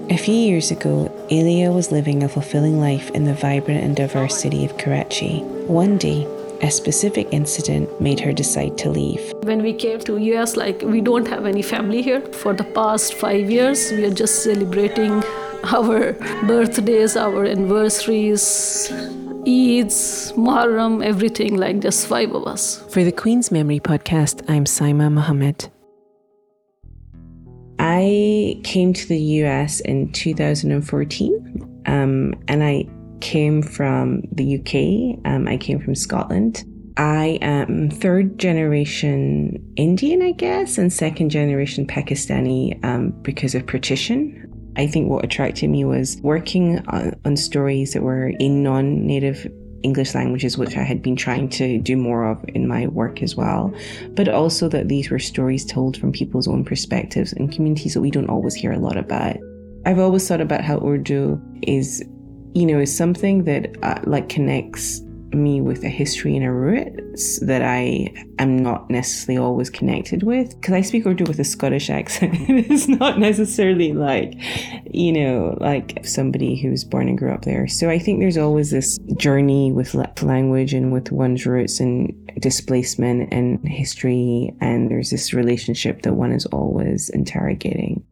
A 0.10 0.18
few 0.18 0.34
years 0.34 0.72
ago, 0.72 1.12
Elia 1.30 1.72
was 1.72 1.92
living 1.92 2.24
a 2.24 2.30
fulfilling 2.30 2.80
life 2.80 3.10
in 3.12 3.26
the 3.26 3.34
vibrant 3.34 3.84
and 3.84 3.94
diverse 3.94 4.40
city 4.40 4.64
of 4.64 4.78
Karachi. 4.78 5.42
One 5.68 5.98
day, 5.98 6.26
a 6.62 6.72
specific 6.72 7.28
incident 7.32 8.00
made 8.00 8.22
her 8.22 8.32
decide 8.32 8.78
to 8.80 8.90
leave. 8.90 9.35
When 9.46 9.62
we 9.62 9.74
came 9.74 10.00
to 10.00 10.18
US, 10.18 10.58
like 10.58 10.82
we 10.82 11.02
don't 11.02 11.28
have 11.28 11.46
any 11.46 11.62
family 11.62 12.02
here. 12.02 12.20
For 12.34 12.52
the 12.52 12.64
past 12.64 13.14
five 13.14 13.48
years, 13.48 13.92
we 13.92 14.04
are 14.06 14.14
just 14.14 14.42
celebrating 14.42 15.24
our 15.66 16.14
birthdays, 16.48 17.16
our 17.16 17.46
anniversaries, 17.46 18.90
Eids, 19.46 20.34
Muharram, 20.34 21.06
everything, 21.06 21.58
like 21.58 21.80
just 21.80 22.08
five 22.08 22.34
of 22.34 22.48
us. 22.48 22.82
For 22.90 23.04
the 23.04 23.12
Queens 23.12 23.52
Memory 23.52 23.80
podcast, 23.80 24.42
I'm 24.50 24.66
Saima 24.66 25.12
Mohammed. 25.12 25.70
I 27.78 28.60
came 28.64 28.94
to 28.94 29.08
the 29.08 29.20
US 29.44 29.80
in 29.82 30.12
2014, 30.12 31.84
um, 31.86 32.34
and 32.48 32.64
I 32.64 32.88
came 33.22 33.62
from 33.62 34.24
the 34.32 34.56
UK. 34.58 35.24
Um, 35.24 35.48
I 35.48 35.58
came 35.58 35.80
from 35.80 35.94
Scotland. 35.94 36.64
I 36.98 37.38
am 37.42 37.90
third 37.90 38.38
generation 38.40 39.74
Indian, 39.76 40.22
I 40.22 40.32
guess, 40.32 40.78
and 40.78 40.92
second 40.92 41.30
generation 41.30 41.86
Pakistani 41.86 42.84
um, 42.86 43.10
because 43.22 43.54
of 43.54 43.68
partition. 43.68 44.42
I 44.78 44.88
think 44.88 45.10
what 45.10 45.24
attracted 45.24 45.70
me 45.70 45.84
was 45.86 46.18
working 46.22 46.80
on, 46.88 47.14
on 47.26 47.38
stories 47.38 47.94
that 47.94 48.04
were 48.04 48.30
in 48.40 48.64
non 48.64 49.06
native 49.06 49.48
English 49.84 50.16
languages, 50.16 50.58
which 50.58 50.76
I 50.76 50.84
had 50.84 51.02
been 51.02 51.16
trying 51.16 51.50
to 51.50 51.78
do 51.80 51.96
more 51.96 52.26
of 52.30 52.44
in 52.50 52.68
my 52.68 52.88
work 52.88 53.22
as 53.22 53.36
well, 53.36 53.74
but 54.12 54.28
also 54.28 54.68
that 54.70 54.88
these 54.88 55.12
were 55.12 55.20
stories 55.20 55.64
told 55.64 55.96
from 55.98 56.12
people's 56.12 56.48
own 56.48 56.66
perspectives 56.66 57.34
and 57.34 57.52
communities 57.52 57.94
that 57.94 58.02
we 58.02 58.10
don't 58.10 58.30
always 58.30 58.56
hear 58.56 58.72
a 58.72 58.80
lot 58.80 58.98
about. 58.98 59.38
I've 59.86 60.00
always 60.00 60.28
thought 60.28 60.42
about 60.42 60.62
how 60.62 60.80
Urdu 60.80 61.40
is, 61.62 62.04
you 62.56 62.66
know, 62.66 62.80
is 62.80 62.96
something 62.96 63.44
that 63.44 63.76
uh, 63.84 64.02
like 64.06 64.28
connects 64.28 65.02
me 65.34 65.62
with 65.62 65.84
a 65.84 65.90
history 65.90 66.36
and 66.36 66.46
a 66.46 66.52
roots 66.52 67.40
that 67.40 67.62
I 67.62 68.14
am 68.40 68.58
not 68.58 68.90
necessarily 68.90 69.44
always 69.44 69.70
connected 69.70 70.24
with. 70.24 70.50
Because 70.60 70.74
I 70.74 70.82
speak 70.82 71.06
Urdu 71.06 71.26
with 71.26 71.40
a 71.40 71.44
Scottish 71.44 71.90
accent. 71.90 72.36
it's 72.50 72.88
not 72.88 73.20
necessarily 73.20 73.94
like, 73.94 74.36
you 74.92 75.12
know, 75.12 75.58
like 75.60 76.06
somebody 76.06 76.56
who's 76.56 76.84
born 76.84 77.10
and 77.10 77.18
grew 77.18 77.32
up 77.32 77.44
there. 77.44 77.68
So 77.68 77.90
I 77.90 78.00
think 78.00 78.20
there's 78.20 78.38
always 78.38 78.72
this 78.72 78.98
journey 79.18 79.72
with 79.72 79.96
language 80.22 80.74
and 80.74 80.92
with 80.92 81.12
one's 81.12 81.46
roots 81.46 81.80
and 81.80 82.14
displacement 82.40 83.34
and 83.34 83.66
history. 83.68 84.54
And 84.62 84.90
there's 84.90 85.10
this 85.10 85.34
relationship 85.34 86.04
that 86.04 86.14
one 86.14 86.32
is 86.32 86.46
always 86.48 87.10
interrogating. 87.10 88.04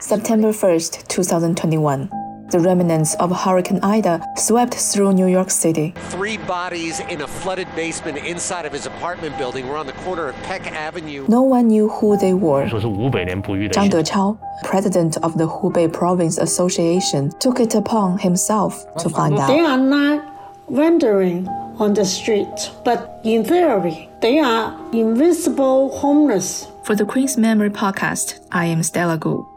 September 0.00 0.52
1st, 0.52 1.08
2021. 1.08 2.25
The 2.50 2.60
remnants 2.60 3.14
of 3.16 3.30
Hurricane 3.32 3.80
Ida 3.82 4.24
swept 4.36 4.74
through 4.74 5.12
New 5.14 5.26
York 5.26 5.50
City. 5.50 5.92
Three 6.10 6.36
bodies 6.36 7.00
in 7.00 7.22
a 7.22 7.26
flooded 7.26 7.66
basement 7.74 8.18
inside 8.18 8.64
of 8.66 8.72
his 8.72 8.86
apartment 8.86 9.36
building 9.36 9.68
were 9.68 9.76
on 9.76 9.86
the 9.86 9.92
corner 10.04 10.28
of 10.28 10.36
Peck 10.44 10.70
Avenue. 10.72 11.26
No 11.28 11.42
one 11.42 11.66
knew 11.66 11.88
who 11.88 12.16
they 12.16 12.34
were. 12.34 12.66
Zhang 12.66 13.90
Dechao, 13.90 14.38
president 14.62 15.16
of 15.24 15.36
the 15.36 15.48
Hubei 15.48 15.92
Province 15.92 16.38
Association, 16.38 17.30
took 17.40 17.58
it 17.58 17.74
upon 17.74 18.18
himself 18.18 18.86
to 18.98 19.08
find 19.08 19.34
out. 19.34 19.48
They 19.48 19.60
are 19.60 19.78
not 19.78 20.24
wandering 20.68 21.48
on 21.78 21.94
the 21.94 22.04
street, 22.04 22.70
but 22.84 23.20
in 23.24 23.44
theory, 23.44 24.08
they 24.20 24.38
are 24.38 24.72
invisible 24.92 25.90
homeless. 25.98 26.68
For 26.84 26.94
the 26.94 27.04
Queens 27.04 27.36
Memory 27.36 27.70
podcast, 27.70 28.38
I 28.52 28.66
am 28.66 28.84
Stella 28.84 29.18
Gu. 29.18 29.55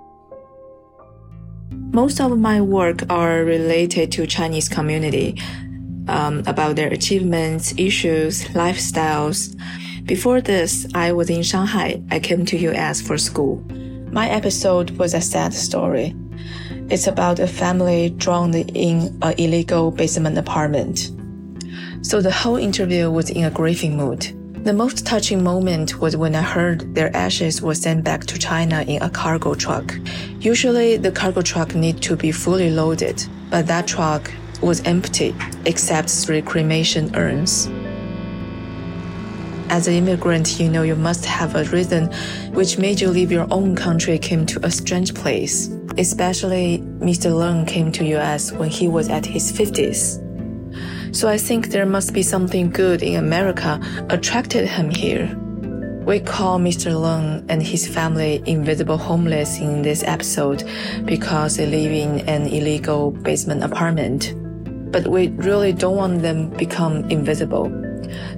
Most 1.92 2.22
of 2.22 2.38
my 2.38 2.62
work 2.62 3.02
are 3.10 3.44
related 3.44 4.12
to 4.12 4.28
Chinese 4.28 4.70
community, 4.70 5.36
um, 6.08 6.44
about 6.46 6.76
their 6.76 6.88
achievements, 6.94 7.74
issues, 7.78 8.44
lifestyles. 8.50 9.56
Before 10.06 10.40
this, 10.40 10.86
I 10.94 11.12
was 11.14 11.32
in 11.32 11.42
Shanghai. 11.42 12.00
I 12.12 12.20
came 12.20 12.46
to 12.46 12.58
US 12.70 13.02
for 13.02 13.18
school. 13.18 13.66
My 14.12 14.30
episode 14.30 14.92
was 14.92 15.16
a 15.16 15.22
sad 15.22 15.52
story. 15.52 16.16
It's 16.90 17.08
about 17.08 17.40
a 17.40 17.48
family 17.48 18.12
drowned 18.12 18.56
in 18.56 19.18
an 19.24 19.34
illegal 19.40 19.90
basement 19.90 20.38
apartment. 20.38 21.12
So 22.02 22.22
the 22.22 22.32
whole 22.32 22.58
interview 22.58 23.10
was 23.10 23.32
in 23.32 23.46
a 23.46 23.52
grieving 23.52 23.98
mood. 23.98 24.28
The 24.64 24.74
most 24.74 25.06
touching 25.06 25.42
moment 25.42 26.02
was 26.02 26.18
when 26.18 26.36
I 26.36 26.42
heard 26.42 26.94
their 26.94 27.16
ashes 27.16 27.62
were 27.62 27.74
sent 27.74 28.04
back 28.04 28.26
to 28.26 28.38
China 28.38 28.82
in 28.82 29.02
a 29.02 29.10
cargo 29.10 29.56
truck. 29.56 29.96
Usually, 30.42 30.98
the 30.98 31.14
cargo 31.14 31.42
truck 31.42 31.76
need 31.76 32.02
to 32.02 32.18
be 32.18 32.34
fully 32.34 32.70
loaded, 32.70 33.24
but 33.50 33.68
that 33.68 33.88
truck 33.88 34.30
was 34.62 34.82
empty 34.82 35.34
except 35.66 36.10
three 36.10 36.42
cremation 36.42 37.16
urns. 37.16 37.68
As 39.70 39.88
an 39.88 39.94
immigrant, 39.94 40.60
you 40.60 40.70
know 40.70 40.84
you 40.84 40.98
must 40.98 41.24
have 41.24 41.56
a 41.56 41.64
reason 41.66 42.12
which 42.52 42.78
made 42.78 43.00
you 43.00 43.10
leave 43.10 43.32
your 43.32 43.48
own 43.52 43.78
country 43.78 44.18
came 44.18 44.46
to 44.48 44.60
a 44.66 44.72
strange 44.72 45.16
place. 45.16 45.70
Especially 45.98 46.80
Mr. 47.00 47.32
Leung 47.32 47.66
came 47.66 47.94
to 47.94 48.04
US 48.18 48.52
when 48.52 48.70
he 48.70 48.90
was 48.90 49.08
at 49.08 49.26
his 49.26 49.54
50s. 49.54 50.29
So 51.12 51.28
I 51.28 51.38
think 51.38 51.70
there 51.70 51.86
must 51.86 52.14
be 52.14 52.22
something 52.22 52.70
good 52.70 53.02
in 53.02 53.16
America 53.16 53.80
attracted 54.10 54.68
him 54.68 54.90
here. 54.90 55.36
We 56.06 56.20
call 56.20 56.60
Mr. 56.60 56.92
Leung 56.92 57.46
and 57.50 57.62
his 57.62 57.88
family 57.88 58.42
invisible 58.46 58.98
homeless 58.98 59.60
in 59.60 59.82
this 59.82 60.04
episode 60.04 60.64
because 61.06 61.58
they 61.58 61.66
live 61.66 61.92
in 61.92 62.28
an 62.28 62.48
illegal 62.48 63.12
basement 63.12 63.64
apartment. 63.64 64.34
But 64.92 65.08
we 65.08 65.28
really 65.30 65.74
don't 65.74 65.96
want 65.96 66.22
them 66.22 66.50
become 66.52 67.10
invisible. 67.10 67.72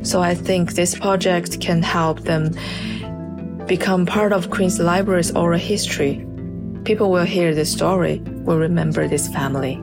So 0.03 0.21
I 0.21 0.33
think 0.33 0.73
this 0.73 0.97
project 0.97 1.61
can 1.61 1.81
help 1.81 2.21
them 2.21 2.51
become 3.67 4.05
part 4.05 4.33
of 4.33 4.49
Queens 4.49 4.79
Library's 4.79 5.31
oral 5.31 5.59
history. 5.59 6.25
People 6.83 7.11
will 7.11 7.25
hear 7.25 7.53
this 7.53 7.71
story, 7.71 8.19
will 8.43 8.57
remember 8.57 9.07
this 9.07 9.27
family. 9.29 9.81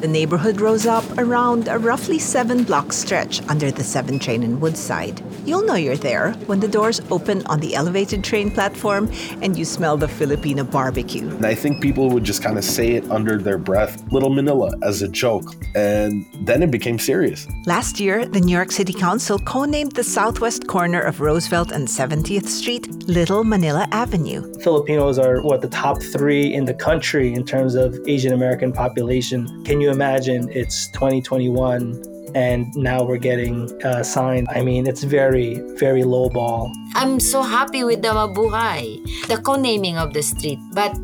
The 0.00 0.08
neighborhood 0.08 0.62
rose 0.62 0.86
up 0.86 1.04
around 1.18 1.68
a 1.68 1.78
roughly 1.78 2.18
seven 2.18 2.64
block 2.64 2.90
stretch 2.90 3.46
under 3.50 3.70
the 3.70 3.84
7 3.84 4.18
train 4.18 4.42
in 4.42 4.58
Woodside. 4.58 5.22
You'll 5.44 5.66
know 5.66 5.74
you're 5.74 5.94
there 5.94 6.32
when 6.46 6.60
the 6.60 6.68
doors 6.68 7.02
open 7.10 7.44
on 7.46 7.60
the 7.60 7.74
elevated 7.74 8.24
train 8.24 8.50
platform 8.50 9.10
and 9.42 9.58
you 9.58 9.66
smell 9.66 9.98
the 9.98 10.08
Filipino 10.08 10.64
barbecue. 10.64 11.28
And 11.28 11.44
I 11.44 11.54
think 11.54 11.82
people 11.82 12.08
would 12.10 12.24
just 12.24 12.42
kind 12.42 12.56
of 12.56 12.64
say 12.64 12.92
it 12.92 13.10
under 13.10 13.36
their 13.36 13.58
breath, 13.58 14.02
Little 14.10 14.30
Manila, 14.30 14.72
as 14.82 15.02
a 15.02 15.08
joke. 15.08 15.54
And 15.74 16.24
then 16.46 16.62
it 16.62 16.70
became 16.70 16.98
serious. 16.98 17.46
Last 17.66 18.00
year, 18.00 18.24
the 18.24 18.40
New 18.40 18.54
York 18.54 18.72
City 18.72 18.94
Council 18.94 19.38
co 19.38 19.66
named 19.66 19.92
the 19.92 20.04
southwest 20.04 20.66
corner 20.66 21.00
of 21.02 21.20
Roosevelt 21.20 21.72
and 21.72 21.86
70th 21.86 22.46
Street 22.46 22.88
Little 23.06 23.44
Manila 23.44 23.86
Avenue. 23.92 24.50
Filipinos 24.60 25.18
are, 25.18 25.42
what, 25.42 25.60
the 25.60 25.68
top 25.68 26.02
three 26.02 26.54
in 26.54 26.64
the 26.64 26.74
country 26.74 27.34
in 27.34 27.44
terms 27.44 27.74
of 27.74 27.98
Asian 28.06 28.32
American 28.32 28.72
population. 28.72 29.62
Can 29.64 29.80
you 29.80 29.89
imagine 29.90 30.48
it's 30.50 30.88
2021 30.92 32.02
and 32.34 32.74
now 32.76 33.02
we're 33.02 33.18
getting 33.18 33.70
uh, 33.84 34.02
signed. 34.02 34.48
I 34.50 34.62
mean, 34.62 34.86
it's 34.86 35.02
very, 35.02 35.60
very 35.76 36.04
low 36.04 36.28
ball. 36.28 36.72
I'm 36.94 37.20
so 37.20 37.42
happy 37.42 37.84
with 37.84 38.02
the 38.02 38.08
Mabuhay, 38.08 39.26
the 39.26 39.38
co-naming 39.38 39.98
of 39.98 40.14
the 40.14 40.22
street, 40.22 40.58
but 40.72 40.96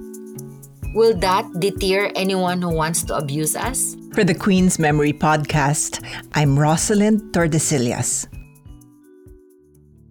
will 0.94 1.16
that 1.18 1.44
deter 1.58 2.10
anyone 2.14 2.62
who 2.62 2.74
wants 2.74 3.02
to 3.04 3.16
abuse 3.16 3.56
us? 3.56 3.96
For 4.14 4.24
the 4.24 4.34
Queen's 4.34 4.78
Memory 4.78 5.12
podcast, 5.12 6.02
I'm 6.34 6.58
Rosalind 6.58 7.32
Tordesillas. 7.32 8.28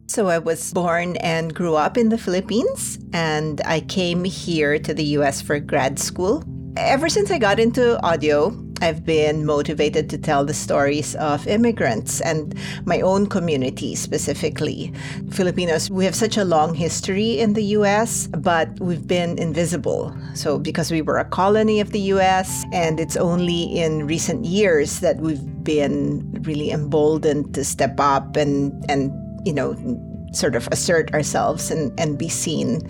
So 0.08 0.28
I 0.28 0.38
was 0.38 0.72
born 0.72 1.18
and 1.18 1.54
grew 1.54 1.76
up 1.76 1.98
in 1.98 2.10
the 2.10 2.18
Philippines, 2.18 3.00
and 3.12 3.62
I 3.66 3.82
came 3.82 4.24
here 4.24 4.78
to 4.80 4.94
the 4.94 5.04
US 5.18 5.42
for 5.42 5.60
grad 5.60 5.98
school. 5.98 6.44
Ever 6.78 7.10
since 7.10 7.32
I 7.32 7.40
got 7.40 7.60
into 7.60 8.00
audio, 8.06 8.52
I've 8.82 9.06
been 9.06 9.46
motivated 9.46 10.10
to 10.10 10.18
tell 10.18 10.44
the 10.44 10.54
stories 10.54 11.16
of 11.16 11.48
immigrants 11.48 12.20
and 12.22 12.54
my 12.86 13.00
own 13.02 13.28
community 13.28 13.96
specifically. 13.96 14.94
Filipinos, 15.32 15.90
we 15.90 16.04
have 16.06 16.16
such 16.16 16.38
a 16.38 16.44
long 16.44 16.74
history 16.74 17.40
in 17.40 17.54
the 17.54 17.64
US, 17.80 18.28
but 18.28 18.70
we've 18.80 19.08
been 19.08 19.38
invisible. 19.40 20.16
So, 20.34 20.60
because 20.60 20.92
we 20.92 21.02
were 21.02 21.18
a 21.18 21.26
colony 21.26 21.80
of 21.80 21.92
the 21.92 22.02
US, 22.16 22.66
and 22.74 23.00
it's 23.00 23.16
only 23.16 23.64
in 23.64 24.08
recent 24.08 24.46
years 24.46 25.00
that 25.00 25.18
we've 25.18 25.64
been 25.64 26.30
really 26.44 26.72
emboldened 26.72 27.54
to 27.56 27.64
step 27.64 28.00
up 28.00 28.36
and, 28.36 28.74
and 28.90 29.12
you 29.46 29.54
know, 29.54 29.74
sort 30.36 30.56
of 30.56 30.68
assert 30.72 31.14
ourselves 31.14 31.72
and, 31.72 31.98
and 32.00 32.18
be 32.18 32.28
seen 32.28 32.82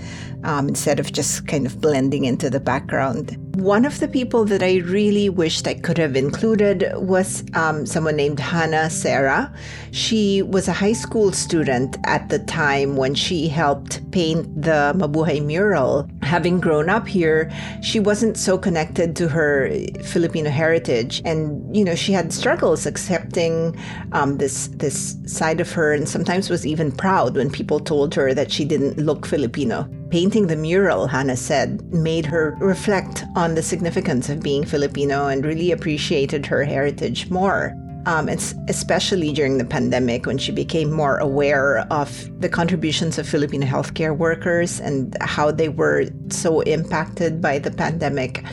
um, 0.44 0.68
instead 0.68 1.00
of 1.00 1.14
just 1.14 1.48
kind 1.48 1.66
of 1.66 1.80
blending 1.80 2.26
into 2.26 2.50
the 2.50 2.60
background. 2.60 3.38
One 3.56 3.86
of 3.86 4.02
the 4.02 4.10
people 4.10 4.44
that 4.46 4.62
I 4.62 4.80
really 4.80 5.30
wished 5.30 5.66
I 5.66 5.76
could 5.76 5.98
have 5.98 6.18
included 6.18 6.92
was 6.96 7.42
um, 7.54 7.86
someone 7.86 8.18
named 8.18 8.38
Hannah 8.38 8.90
Sarah. 8.90 9.50
She 9.92 10.42
was 10.42 10.68
a 10.68 10.74
high 10.74 10.92
school 10.92 11.32
student 11.32 11.96
at 12.04 12.28
the 12.28 12.40
time 12.40 12.98
when 12.98 13.16
she 13.16 13.48
helped 13.48 14.12
paint 14.12 14.62
the 14.62 14.94
Mabuhay 14.98 15.42
mural. 15.42 16.06
Having 16.22 16.60
grown 16.60 16.90
up 16.90 17.08
here, 17.08 17.50
she 17.82 17.98
wasn't 17.98 18.36
so 18.36 18.58
connected 18.58 19.16
to 19.16 19.30
her 19.30 19.72
Filipino 20.04 20.50
heritage, 20.50 21.22
and 21.24 21.74
you 21.74 21.86
know 21.86 21.96
she 21.96 22.12
had 22.12 22.34
struggles 22.34 22.86
accepting 22.86 23.74
um, 24.12 24.38
this 24.38 24.68
this 24.68 25.16
side 25.28 25.62
of 25.62 25.72
her, 25.72 25.94
and 25.94 26.10
sometimes 26.10 26.50
was 26.50 26.66
even 26.66 26.92
proud 26.92 27.38
when 27.38 27.50
people 27.50 27.80
told 27.80 28.16
her 28.16 28.34
that 28.34 28.52
she 28.52 28.66
didn't 28.66 28.98
look 28.98 29.26
Filipino. 29.26 29.90
Painting 30.10 30.48
the 30.48 30.56
mural, 30.56 31.08
Hannah 31.08 31.36
said, 31.36 31.82
made 31.94 32.26
her 32.28 32.56
reflect 32.60 33.24
on 33.36 33.56
the 33.56 33.64
significance 33.64 34.30
of 34.30 34.42
being 34.42 34.64
Filipino 34.64 35.28
and 35.28 35.44
really 35.44 35.72
appreciated 35.72 36.46
her 36.46 36.64
heritage 36.64 37.30
more. 37.30 37.76
Um, 38.08 38.30
especially 38.30 39.34
during 39.34 39.58
the 39.58 39.66
pandemic 39.66 40.28
when 40.28 40.38
she 40.38 40.52
became 40.52 40.92
more 40.92 41.18
aware 41.18 41.92
of 41.92 42.30
the 42.40 42.48
contributions 42.48 43.18
of 43.18 43.28
Filipino 43.28 43.66
healthcare 43.66 44.16
workers 44.16 44.80
and 44.80 45.18
how 45.22 45.50
they 45.50 45.70
were 45.70 46.06
so 46.30 46.62
impacted 46.62 47.42
by 47.42 47.58
the 47.58 47.72
pandemic. 47.72 48.44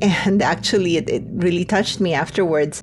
And 0.00 0.40
actually, 0.40 0.96
it, 0.96 1.10
it 1.10 1.22
really 1.32 1.66
touched 1.66 2.00
me 2.00 2.14
afterwards. 2.14 2.82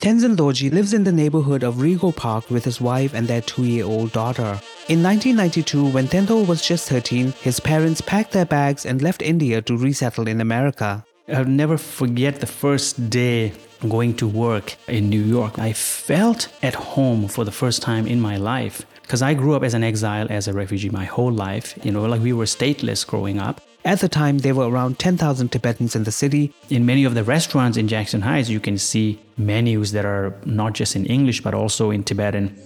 Tenzin 0.00 0.36
Dorji 0.36 0.72
lives 0.72 0.94
in 0.94 1.02
the 1.02 1.10
neighborhood 1.10 1.64
of 1.64 1.76
Rego 1.76 2.14
Park 2.14 2.50
with 2.50 2.64
his 2.64 2.80
wife 2.80 3.14
and 3.14 3.26
their 3.26 3.40
two 3.40 3.64
year 3.64 3.84
old 3.84 4.12
daughter. 4.12 4.60
In 4.88 5.02
1992, 5.02 5.90
when 5.90 6.06
Tendor 6.06 6.46
was 6.46 6.64
just 6.64 6.88
13, 6.88 7.32
his 7.42 7.58
parents 7.58 8.00
packed 8.00 8.30
their 8.30 8.46
bags 8.46 8.86
and 8.86 9.02
left 9.02 9.22
India 9.22 9.60
to 9.62 9.76
resettle 9.76 10.28
in 10.28 10.40
America. 10.40 11.04
I'll 11.26 11.44
never 11.44 11.76
forget 11.76 12.38
the 12.38 12.46
first 12.46 13.10
day 13.10 13.52
going 13.88 14.14
to 14.18 14.28
work 14.28 14.76
in 14.86 15.10
New 15.10 15.22
York. 15.22 15.58
I 15.58 15.72
felt 15.72 16.46
at 16.62 16.76
home 16.76 17.26
for 17.26 17.44
the 17.44 17.50
first 17.50 17.82
time 17.82 18.06
in 18.06 18.20
my 18.20 18.36
life 18.36 18.86
because 19.02 19.20
I 19.20 19.34
grew 19.34 19.54
up 19.54 19.64
as 19.64 19.74
an 19.74 19.82
exile, 19.82 20.28
as 20.30 20.46
a 20.46 20.52
refugee 20.52 20.90
my 20.90 21.06
whole 21.06 21.32
life. 21.32 21.76
You 21.84 21.90
know, 21.90 22.04
like 22.04 22.22
we 22.22 22.32
were 22.32 22.44
stateless 22.44 23.04
growing 23.04 23.40
up. 23.40 23.60
At 23.84 24.00
the 24.00 24.08
time, 24.08 24.38
there 24.38 24.54
were 24.54 24.68
around 24.68 24.98
10,000 24.98 25.50
Tibetans 25.50 25.94
in 25.94 26.04
the 26.04 26.12
city. 26.12 26.52
In 26.68 26.84
many 26.84 27.04
of 27.04 27.14
the 27.14 27.24
restaurants 27.24 27.78
in 27.78 27.88
Jackson 27.88 28.22
Heights, 28.22 28.48
you 28.48 28.60
can 28.60 28.76
see 28.76 29.20
menus 29.36 29.92
that 29.92 30.04
are 30.04 30.34
not 30.44 30.72
just 30.74 30.96
in 30.96 31.06
English 31.06 31.42
but 31.42 31.54
also 31.54 31.90
in 31.90 32.02
Tibetan. 32.02 32.56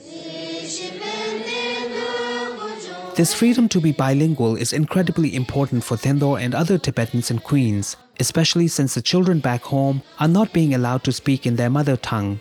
This 3.15 3.35
freedom 3.35 3.69
to 3.69 3.81
be 3.81 3.93
bilingual 3.93 4.57
is 4.57 4.73
incredibly 4.73 5.37
important 5.37 5.85
for 5.85 5.99
Tendor 5.99 6.41
and 6.41 6.55
other 6.55 6.79
Tibetans 6.79 7.31
in 7.31 7.41
Queens, 7.41 7.95
especially 8.19 8.69
since 8.69 8.95
the 8.95 9.03
children 9.03 9.39
back 9.39 9.63
home 9.65 10.03
are 10.19 10.29
not 10.29 10.55
being 10.55 10.75
allowed 10.75 11.05
to 11.05 11.13
speak 11.13 11.47
in 11.47 11.57
their 11.57 11.69
mother 11.69 11.99
tongue. 11.99 12.41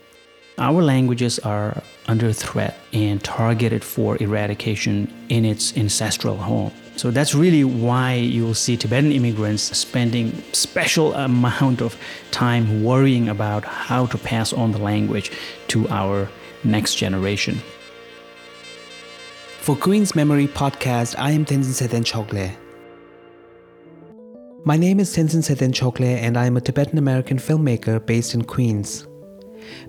Our 0.57 0.81
languages 0.81 1.39
are 1.39 1.83
under 2.07 2.31
threat 2.31 2.77
and 2.93 3.21
targeted 3.21 3.83
for 3.83 4.15
eradication 4.23 5.11
in 5.27 5.43
its 5.43 5.75
ancestral 5.75 6.37
home. 6.37 6.71
So 6.95 7.09
that's 7.09 7.33
really 7.33 7.63
why 7.63 8.13
you'll 8.13 8.53
see 8.53 8.77
Tibetan 8.77 9.11
immigrants 9.11 9.63
spending 9.77 10.33
special 10.51 11.13
amount 11.13 11.81
of 11.81 11.97
time 12.31 12.83
worrying 12.83 13.29
about 13.29 13.63
how 13.63 14.05
to 14.07 14.17
pass 14.17 14.53
on 14.53 14.71
the 14.71 14.77
language 14.77 15.31
to 15.69 15.87
our 15.89 16.29
next 16.63 16.95
generation. 16.95 17.59
For 19.61 19.75
Queens 19.75 20.15
Memory 20.15 20.47
podcast, 20.47 21.15
I 21.17 21.31
am 21.31 21.45
Tenzin 21.45 21.73
Seten 21.73 22.03
Chokle. 22.03 22.51
My 24.63 24.77
name 24.77 24.99
is 24.99 25.15
Tenzin 25.15 25.41
Seten 25.41 25.71
Chokle, 25.73 26.05
and 26.05 26.37
I 26.37 26.45
am 26.45 26.57
a 26.57 26.61
Tibetan 26.61 26.97
American 26.97 27.37
filmmaker 27.37 28.03
based 28.05 28.35
in 28.35 28.43
Queens. 28.43 29.07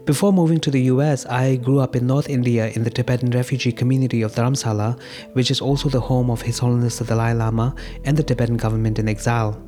Before 0.05 0.33
moving 0.33 0.61
to 0.61 0.71
the 0.71 0.83
US, 0.83 1.26
I 1.26 1.57
grew 1.57 1.79
up 1.81 1.97
in 1.97 2.07
North 2.07 2.29
India 2.29 2.71
in 2.75 2.85
the 2.85 2.91
Tibetan 2.91 3.31
refugee 3.31 3.73
community 3.73 4.23
of 4.23 4.35
Dharamsala, 4.35 4.99
which 5.33 5.50
is 5.50 5.61
also 5.61 5.88
the 5.88 6.00
home 6.00 6.31
of 6.31 6.43
His 6.43 6.59
Holiness 6.59 6.99
the 6.99 7.05
Dalai 7.05 7.35
Lama 7.35 7.75
and 8.05 8.17
the 8.17 8.23
Tibetan 8.23 8.57
government 8.57 8.99
in 8.99 9.09
exile. 9.09 9.61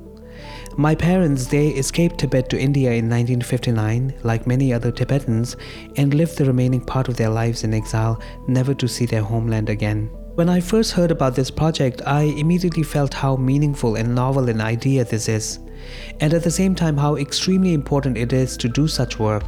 My 0.76 0.94
parents, 0.94 1.46
they 1.46 1.68
escaped 1.68 2.18
Tibet 2.18 2.48
to 2.50 2.58
India 2.58 2.90
in 2.90 3.08
1959, 3.08 4.14
like 4.24 4.46
many 4.46 4.72
other 4.72 4.90
Tibetans, 4.90 5.56
and 5.96 6.12
lived 6.12 6.36
the 6.36 6.44
remaining 6.44 6.80
part 6.80 7.06
of 7.06 7.16
their 7.16 7.28
lives 7.28 7.62
in 7.62 7.72
exile, 7.72 8.20
never 8.48 8.74
to 8.74 8.88
see 8.88 9.06
their 9.06 9.22
homeland 9.22 9.68
again. 9.68 10.10
When 10.34 10.48
I 10.48 10.58
first 10.58 10.90
heard 10.90 11.12
about 11.12 11.36
this 11.36 11.48
project, 11.48 12.02
I 12.04 12.22
immediately 12.22 12.82
felt 12.82 13.14
how 13.14 13.36
meaningful 13.36 13.94
and 13.94 14.16
novel 14.16 14.48
an 14.48 14.60
idea 14.60 15.04
this 15.04 15.28
is, 15.28 15.60
and 16.18 16.34
at 16.34 16.42
the 16.42 16.50
same 16.50 16.74
time, 16.74 16.96
how 16.96 17.14
extremely 17.14 17.72
important 17.72 18.18
it 18.18 18.32
is 18.32 18.56
to 18.56 18.68
do 18.68 18.88
such 18.88 19.20
work. 19.20 19.44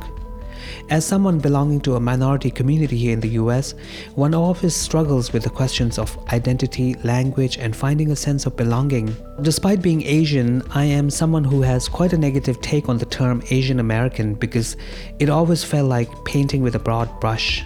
As 0.88 1.04
someone 1.04 1.40
belonging 1.40 1.80
to 1.80 1.96
a 1.96 2.00
minority 2.00 2.48
community 2.48 2.96
here 2.96 3.12
in 3.12 3.18
the 3.18 3.40
US, 3.40 3.74
one 4.14 4.34
always 4.34 4.76
struggles 4.76 5.32
with 5.32 5.42
the 5.42 5.50
questions 5.50 5.98
of 5.98 6.16
identity, 6.32 6.94
language, 7.02 7.58
and 7.58 7.74
finding 7.74 8.12
a 8.12 8.16
sense 8.16 8.46
of 8.46 8.56
belonging. 8.56 9.14
Despite 9.42 9.82
being 9.82 10.02
Asian, 10.02 10.62
I 10.70 10.84
am 10.84 11.10
someone 11.10 11.42
who 11.42 11.62
has 11.62 11.88
quite 11.88 12.12
a 12.12 12.18
negative 12.18 12.60
take 12.60 12.88
on 12.88 12.98
the 12.98 13.04
term 13.04 13.42
Asian 13.50 13.80
American 13.80 14.34
because 14.34 14.76
it 15.18 15.28
always 15.28 15.64
felt 15.64 15.88
like 15.88 16.24
painting 16.24 16.62
with 16.62 16.76
a 16.76 16.80
broad 16.80 17.18
brush. 17.18 17.64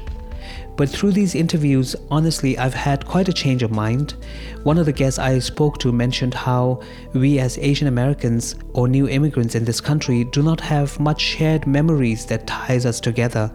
But 0.80 0.88
through 0.88 1.12
these 1.12 1.34
interviews, 1.34 1.94
honestly, 2.10 2.56
I've 2.56 2.72
had 2.72 3.04
quite 3.04 3.28
a 3.28 3.34
change 3.34 3.62
of 3.62 3.70
mind. 3.70 4.14
One 4.62 4.78
of 4.78 4.86
the 4.86 4.94
guests 4.94 5.18
I 5.18 5.38
spoke 5.40 5.76
to 5.80 5.92
mentioned 5.92 6.32
how 6.32 6.80
we, 7.12 7.38
as 7.38 7.58
Asian 7.58 7.86
Americans 7.86 8.54
or 8.72 8.88
new 8.88 9.06
immigrants 9.06 9.54
in 9.54 9.66
this 9.66 9.78
country, 9.78 10.24
do 10.24 10.42
not 10.42 10.58
have 10.62 10.98
much 10.98 11.20
shared 11.20 11.66
memories 11.66 12.24
that 12.26 12.46
ties 12.46 12.86
us 12.86 12.98
together. 12.98 13.52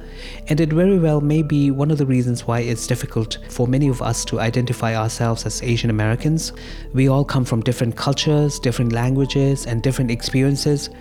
And 0.49 0.61
it 0.61 0.71
very 0.71 0.99
well 0.99 1.19
may 1.19 1.41
be 1.41 1.71
one 1.71 1.89
of 1.89 1.97
the 1.97 2.05
reasons 2.05 2.45
why 2.45 2.59
it's 2.59 2.85
difficult 2.85 3.39
for 3.49 3.67
many 3.67 3.87
of 3.87 4.03
us 4.03 4.23
to 4.25 4.39
identify 4.39 4.95
ourselves 4.95 5.47
as 5.47 5.63
Asian 5.63 5.89
Americans. 5.89 6.53
We 6.93 7.07
all 7.07 7.25
come 7.25 7.43
from 7.43 7.61
different 7.61 7.95
cultures, 7.95 8.59
different 8.59 8.91
languages, 8.91 9.65
and 9.65 9.81
different 9.81 10.11
experiences. 10.11 10.91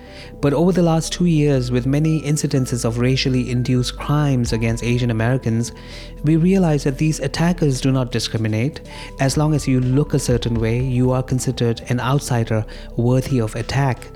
But 0.40 0.54
over 0.54 0.72
the 0.72 0.82
last 0.82 1.12
two 1.12 1.26
years, 1.26 1.70
with 1.70 1.84
many 1.84 2.22
incidences 2.22 2.86
of 2.86 2.98
racially 2.98 3.50
induced 3.50 3.98
crimes 3.98 4.54
against 4.54 4.84
Asian 4.84 5.10
Americans, 5.10 5.72
we 6.24 6.36
realize 6.36 6.84
that 6.84 6.98
these 6.98 7.20
attackers 7.20 7.80
do 7.80 7.92
not 7.92 8.10
discriminate. 8.10 8.80
As 9.20 9.36
long 9.36 9.54
as 9.54 9.68
you 9.68 9.80
look 9.80 10.14
a 10.14 10.18
certain 10.18 10.58
way, 10.58 10.82
you 10.82 11.12
are 11.12 11.22
considered 11.22 11.82
an 11.88 12.00
outsider 12.00 12.64
worthy 12.96 13.40
of 13.40 13.54
attack. 13.54 14.08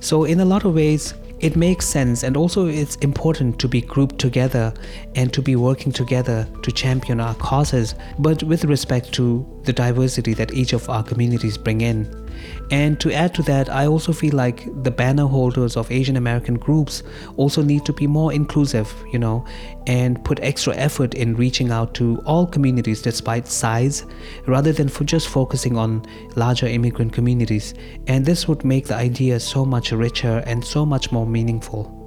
So, 0.00 0.24
in 0.24 0.40
a 0.40 0.44
lot 0.44 0.64
of 0.64 0.74
ways, 0.74 1.14
it 1.40 1.56
makes 1.56 1.86
sense 1.86 2.22
and 2.22 2.36
also 2.36 2.66
it's 2.66 2.94
important 2.96 3.58
to 3.58 3.66
be 3.66 3.80
grouped 3.80 4.18
together 4.20 4.72
and 5.16 5.32
to 5.32 5.42
be 5.42 5.56
working 5.56 5.90
together 5.90 6.46
to 6.62 6.70
champion 6.70 7.20
our 7.20 7.34
causes, 7.34 7.96
but 8.18 8.42
with 8.44 8.64
respect 8.64 9.12
to 9.14 9.44
the 9.64 9.72
diversity 9.72 10.34
that 10.34 10.54
each 10.54 10.72
of 10.72 10.88
our 10.88 11.02
communities 11.02 11.58
bring 11.58 11.80
in. 11.80 12.21
And 12.70 12.98
to 13.00 13.12
add 13.12 13.34
to 13.34 13.42
that, 13.42 13.68
I 13.68 13.86
also 13.86 14.12
feel 14.12 14.34
like 14.34 14.66
the 14.82 14.90
banner 14.90 15.26
holders 15.26 15.76
of 15.76 15.90
Asian 15.90 16.16
American 16.16 16.54
groups 16.54 17.02
also 17.36 17.62
need 17.62 17.84
to 17.84 17.92
be 17.92 18.06
more 18.06 18.32
inclusive, 18.32 18.92
you 19.12 19.18
know, 19.18 19.44
and 19.86 20.24
put 20.24 20.40
extra 20.40 20.74
effort 20.76 21.14
in 21.14 21.36
reaching 21.36 21.70
out 21.70 21.94
to 21.94 22.22
all 22.24 22.46
communities 22.46 23.02
despite 23.02 23.46
size, 23.46 24.06
rather 24.46 24.72
than 24.72 24.88
for 24.88 25.04
just 25.04 25.28
focusing 25.28 25.76
on 25.76 26.04
larger 26.36 26.66
immigrant 26.66 27.12
communities. 27.12 27.74
And 28.06 28.24
this 28.24 28.48
would 28.48 28.64
make 28.64 28.86
the 28.86 28.96
idea 28.96 29.38
so 29.40 29.64
much 29.64 29.92
richer 29.92 30.42
and 30.46 30.64
so 30.64 30.86
much 30.86 31.12
more 31.12 31.26
meaningful. 31.26 32.01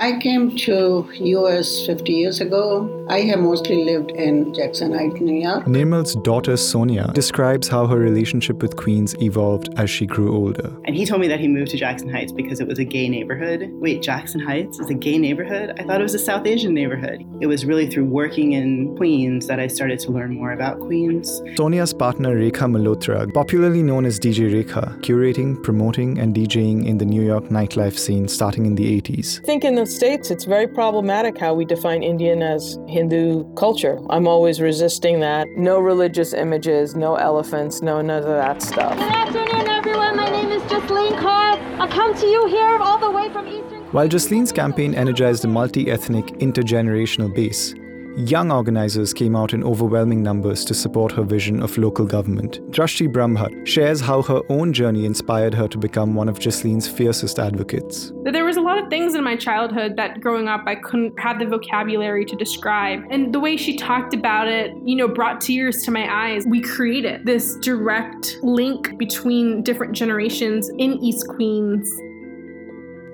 I 0.00 0.18
came 0.18 0.56
to 0.56 1.08
US 1.12 1.86
50 1.86 2.12
years 2.12 2.40
ago. 2.40 3.06
I 3.08 3.20
have 3.20 3.38
mostly 3.38 3.84
lived 3.84 4.10
in 4.10 4.52
Jackson 4.52 4.92
Heights, 4.92 5.20
New 5.20 5.40
York. 5.40 5.68
Nirmal's 5.68 6.16
daughter 6.16 6.56
Sonia 6.56 7.12
describes 7.14 7.68
how 7.68 7.86
her 7.86 7.98
relationship 7.98 8.60
with 8.60 8.74
Queens 8.74 9.14
evolved 9.20 9.68
as 9.76 9.88
she 9.88 10.04
grew 10.04 10.34
older. 10.34 10.76
And 10.84 10.96
he 10.96 11.06
told 11.06 11.20
me 11.20 11.28
that 11.28 11.38
he 11.38 11.46
moved 11.46 11.70
to 11.70 11.76
Jackson 11.76 12.08
Heights 12.08 12.32
because 12.32 12.58
it 12.58 12.66
was 12.66 12.80
a 12.80 12.84
gay 12.84 13.08
neighborhood. 13.08 13.70
Wait, 13.74 14.02
Jackson 14.02 14.40
Heights 14.40 14.80
is 14.80 14.90
a 14.90 14.94
gay 14.94 15.16
neighborhood? 15.16 15.74
I 15.78 15.84
thought 15.84 16.00
it 16.00 16.02
was 16.02 16.14
a 16.14 16.18
South 16.18 16.44
Asian 16.44 16.74
neighborhood. 16.74 17.24
It 17.40 17.46
was 17.46 17.64
really 17.64 17.88
through 17.88 18.06
working 18.06 18.52
in 18.52 18.96
Queens 18.96 19.46
that 19.46 19.60
I 19.60 19.68
started 19.68 20.00
to 20.00 20.10
learn 20.10 20.34
more 20.34 20.52
about 20.52 20.80
Queens. 20.80 21.40
Sonia's 21.56 21.94
partner 21.94 22.34
Rekha 22.34 22.66
Malhotra, 22.68 23.32
popularly 23.32 23.82
known 23.82 24.06
as 24.06 24.18
DJ 24.18 24.52
Rekha, 24.52 24.98
curating, 25.02 25.62
promoting, 25.62 26.18
and 26.18 26.34
DJing 26.34 26.84
in 26.84 26.98
the 26.98 27.04
New 27.04 27.22
York 27.22 27.44
nightlife 27.44 27.96
scene 27.96 28.26
starting 28.26 28.66
in 28.66 28.74
the 28.74 29.00
80s. 29.00 29.40
I 29.40 29.44
think 29.44 29.62
in 29.62 29.76
the 29.76 29.84
States, 29.94 30.30
it's 30.30 30.44
very 30.44 30.66
problematic 30.66 31.38
how 31.38 31.54
we 31.54 31.64
define 31.64 32.02
Indian 32.02 32.42
as 32.42 32.78
Hindu 32.88 33.44
culture. 33.54 33.98
I'm 34.10 34.26
always 34.26 34.60
resisting 34.60 35.20
that. 35.20 35.46
No 35.56 35.78
religious 35.78 36.32
images, 36.34 36.94
no 36.96 37.14
elephants, 37.14 37.80
no 37.80 38.00
none 38.00 38.22
of 38.22 38.24
that 38.24 38.60
stuff. 38.60 38.98
Good 38.98 39.12
afternoon, 39.12 39.68
everyone. 39.68 40.16
My 40.16 40.28
name 40.28 40.50
is 40.50 40.62
Jaslin 40.62 41.16
Kaur. 41.18 41.80
I 41.80 41.86
come 41.88 42.14
to 42.16 42.26
you 42.26 42.46
here 42.48 42.78
all 42.78 42.98
the 42.98 43.10
way 43.10 43.30
from 43.30 43.46
Eastern. 43.46 43.84
While 43.92 44.08
Jaslin's 44.08 44.50
campaign 44.50 44.94
energized 44.94 45.44
a 45.44 45.48
multi 45.48 45.90
ethnic, 45.90 46.26
intergenerational 46.38 47.32
base, 47.32 47.74
young 48.16 48.52
organizers 48.52 49.12
came 49.12 49.34
out 49.34 49.52
in 49.52 49.64
overwhelming 49.64 50.22
numbers 50.22 50.64
to 50.64 50.74
support 50.74 51.10
her 51.12 51.22
vision 51.22 51.62
of 51.62 51.76
local 51.76 52.06
government. 52.06 52.60
Drashti 52.70 53.08
Brahmbhatt 53.08 53.66
shares 53.66 54.00
how 54.00 54.22
her 54.22 54.40
own 54.48 54.72
journey 54.72 55.04
inspired 55.04 55.54
her 55.54 55.66
to 55.68 55.78
become 55.78 56.14
one 56.14 56.28
of 56.28 56.38
Jaslin's 56.38 56.86
fiercest 56.86 57.38
advocates. 57.38 58.12
There 58.24 58.44
was 58.44 58.56
a 58.56 58.60
lot 58.60 58.82
of 58.82 58.88
things 58.88 59.14
in 59.14 59.24
my 59.24 59.36
childhood 59.36 59.96
that 59.96 60.20
growing 60.20 60.48
up 60.48 60.62
I 60.66 60.76
couldn't 60.76 61.18
have 61.18 61.38
the 61.38 61.46
vocabulary 61.46 62.24
to 62.26 62.36
describe. 62.36 63.02
And 63.10 63.34
the 63.34 63.40
way 63.40 63.56
she 63.56 63.76
talked 63.76 64.14
about 64.14 64.46
it, 64.48 64.72
you 64.84 64.94
know, 64.94 65.08
brought 65.08 65.40
tears 65.40 65.82
to 65.82 65.90
my 65.90 66.08
eyes. 66.08 66.44
We 66.46 66.60
created 66.60 67.26
this 67.26 67.56
direct 67.56 68.38
link 68.42 68.96
between 68.96 69.62
different 69.62 69.92
generations 69.92 70.68
in 70.78 70.94
East 71.02 71.26
Queens. 71.28 71.90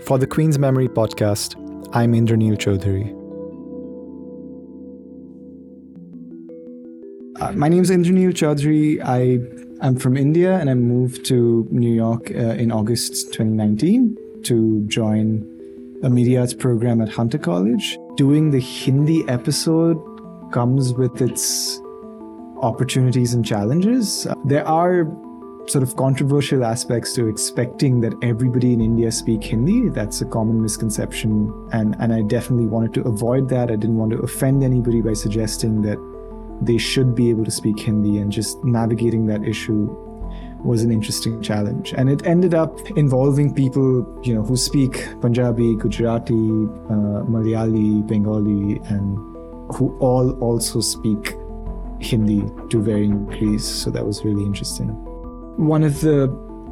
For 0.05 0.19
the 0.19 0.27
Queen's 0.27 0.59
Memory 0.59 0.89
podcast, 0.89 1.57
I'm 1.93 2.13
Indraneel 2.13 2.57
Choudhury. 2.57 3.20
Uh, 7.41 7.53
my 7.53 7.71
name 7.71 7.83
is 7.83 7.91
Indraneel 7.91 8.33
Choudhury. 8.33 9.01
I 9.03 9.39
am 9.87 9.97
from 9.97 10.19
India 10.19 10.59
and 10.59 10.69
I 10.69 10.75
moved 10.75 11.25
to 11.27 11.67
New 11.71 11.91
York 11.91 12.31
uh, 12.33 12.61
in 12.61 12.71
August 12.71 13.33
2019 13.33 14.15
to 14.43 14.85
join 14.89 15.47
a 16.03 16.11
media 16.11 16.41
arts 16.41 16.53
program 16.53 17.01
at 17.01 17.09
Hunter 17.09 17.39
College. 17.39 17.97
Doing 18.17 18.51
the 18.51 18.61
Hindi 18.61 19.27
episode 19.27 19.97
comes 20.53 20.93
with 20.93 21.23
its 21.23 21.81
opportunities 22.61 23.33
and 23.33 23.43
challenges. 23.43 24.27
There 24.45 24.69
are 24.69 25.07
sort 25.67 25.83
of 25.83 25.97
controversial 25.97 26.63
aspects 26.63 27.15
to 27.15 27.27
expecting 27.27 28.03
that 28.03 28.13
everybody 28.23 28.75
in 28.75 28.83
India 28.83 29.11
speak 29.11 29.43
Hindi. 29.45 29.89
That's 29.89 30.21
a 30.21 30.27
common 30.27 30.61
misconception. 30.61 31.51
And, 31.73 31.97
and 32.01 32.13
I 32.13 32.21
definitely 32.21 32.67
wanted 32.67 32.93
to 32.95 33.03
avoid 33.09 33.49
that. 33.49 33.71
I 33.71 33.77
didn't 33.77 33.97
want 33.97 34.13
to 34.13 34.19
offend 34.19 34.63
anybody 34.63 35.01
by 35.01 35.15
suggesting 35.15 35.81
that 35.83 35.97
they 36.61 36.79
should 36.79 37.15
be 37.15 37.31
able 37.31 37.45
to 37.45 37.51
speak 37.51 37.79
Hindi 37.79 38.19
and 38.19 38.31
just 38.31 38.63
navigating 38.65 39.27
that 39.27 39.45
issue 39.45 39.89
was 40.63 40.83
an 40.83 40.91
interesting 40.91 41.41
challenge. 41.43 41.95
And 41.97 42.11
it 42.11 42.27
ended 42.27 42.55
up 42.55 42.79
involving 42.97 43.55
people, 43.55 44.07
you 44.23 44.35
know, 44.35 44.43
who 44.43 44.57
speak 44.57 45.09
Punjabi, 45.21 45.75
Gujarati, 45.77 46.35
uh, 46.35 47.25
Malayali, 47.25 48.07
Bengali, 48.07 48.79
and 48.89 49.17
who 49.75 49.97
all 50.01 50.33
also 50.41 50.81
speak 50.81 51.35
Hindi 52.01 52.45
to 52.69 52.83
varying 52.83 53.27
degrees. 53.27 53.67
So 53.67 53.91
that 53.91 54.05
was 54.07 54.25
really 54.25 54.45
interesting. 54.45 54.89
One 55.57 55.83
of 55.83 56.01
the 56.01 56.29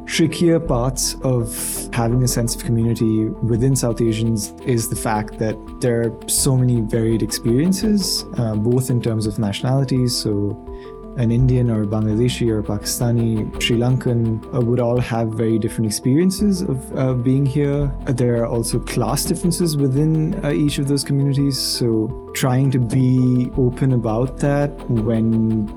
trickier 0.09 0.59
parts 0.59 1.15
of 1.21 1.47
having 1.93 2.23
a 2.23 2.27
sense 2.27 2.55
of 2.55 2.63
community 2.63 3.25
within 3.51 3.75
South 3.75 4.01
Asians 4.01 4.53
is 4.65 4.89
the 4.89 4.95
fact 4.95 5.37
that 5.37 5.55
there 5.81 6.01
are 6.01 6.27
so 6.27 6.57
many 6.57 6.81
varied 6.81 7.21
experiences, 7.21 8.25
uh, 8.37 8.55
both 8.55 8.89
in 8.89 8.99
terms 8.99 9.27
of 9.27 9.37
nationalities. 9.37 10.17
So 10.17 10.57
an 11.17 11.31
Indian 11.31 11.69
or 11.69 11.83
a 11.83 11.85
Bangladeshi 11.85 12.49
or 12.49 12.63
Pakistani, 12.63 13.61
Sri 13.61 13.77
Lankan 13.77 14.43
uh, 14.51 14.61
would 14.61 14.79
all 14.79 14.99
have 14.99 15.29
very 15.29 15.59
different 15.59 15.85
experiences 15.85 16.63
of 16.63 16.97
uh, 16.97 17.13
being 17.13 17.45
here. 17.45 17.93
There 18.05 18.41
are 18.41 18.47
also 18.47 18.79
class 18.79 19.25
differences 19.25 19.77
within 19.77 20.43
uh, 20.43 20.49
each 20.49 20.79
of 20.79 20.87
those 20.87 21.03
communities. 21.03 21.59
So 21.59 22.31
trying 22.33 22.71
to 22.71 22.79
be 22.79 23.51
open 23.57 23.93
about 23.93 24.37
that 24.37 24.71
when 24.89 25.67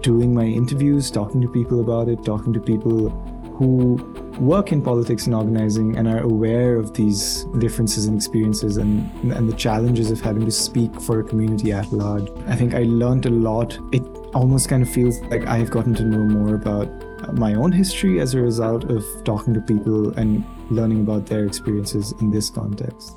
doing 0.00 0.34
my 0.34 0.44
interviews, 0.44 1.10
talking 1.10 1.42
to 1.42 1.48
people 1.48 1.80
about 1.80 2.08
it, 2.08 2.24
talking 2.24 2.54
to 2.54 2.60
people 2.60 3.12
who 3.61 3.95
work 4.39 4.71
in 4.71 4.81
politics 4.81 5.25
and 5.25 5.33
organizing 5.33 5.97
and 5.97 6.07
are 6.07 6.19
aware 6.19 6.75
of 6.75 6.93
these 6.93 7.43
differences 7.57 8.05
in 8.05 8.15
experiences 8.15 8.77
and, 8.77 9.09
and 9.31 9.49
the 9.49 9.55
challenges 9.55 10.11
of 10.11 10.21
having 10.21 10.45
to 10.45 10.51
speak 10.51 11.01
for 11.01 11.19
a 11.19 11.23
community 11.23 11.71
at 11.71 11.91
large. 11.91 12.29
I 12.45 12.55
think 12.55 12.75
I 12.75 12.83
learned 12.83 13.25
a 13.25 13.31
lot. 13.31 13.77
It 13.91 14.03
almost 14.35 14.69
kind 14.69 14.83
of 14.83 14.89
feels 14.89 15.19
like 15.31 15.47
I've 15.47 15.71
gotten 15.71 15.95
to 15.95 16.03
know 16.03 16.23
more 16.23 16.53
about 16.53 16.87
my 17.33 17.55
own 17.55 17.71
history 17.71 18.19
as 18.19 18.35
a 18.35 18.41
result 18.41 18.83
of 18.91 19.03
talking 19.23 19.53
to 19.55 19.61
people 19.61 20.11
and 20.19 20.43
learning 20.69 21.01
about 21.01 21.25
their 21.25 21.45
experiences 21.45 22.13
in 22.21 22.29
this 22.29 22.49
context. 22.49 23.13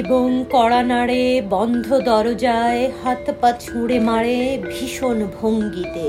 এবং 0.00 0.44
কড়া 0.50 0.82
নাড়ে 0.82 1.42
বন্ধ 1.50 1.86
দরজায় 2.00 2.82
হাত 3.02 3.26
পা 3.40 3.50
ছুঁড়ে 3.60 4.00
মারে 4.00 4.36
ভীষণ 4.70 5.18
ভঙ্গিতে 5.40 6.06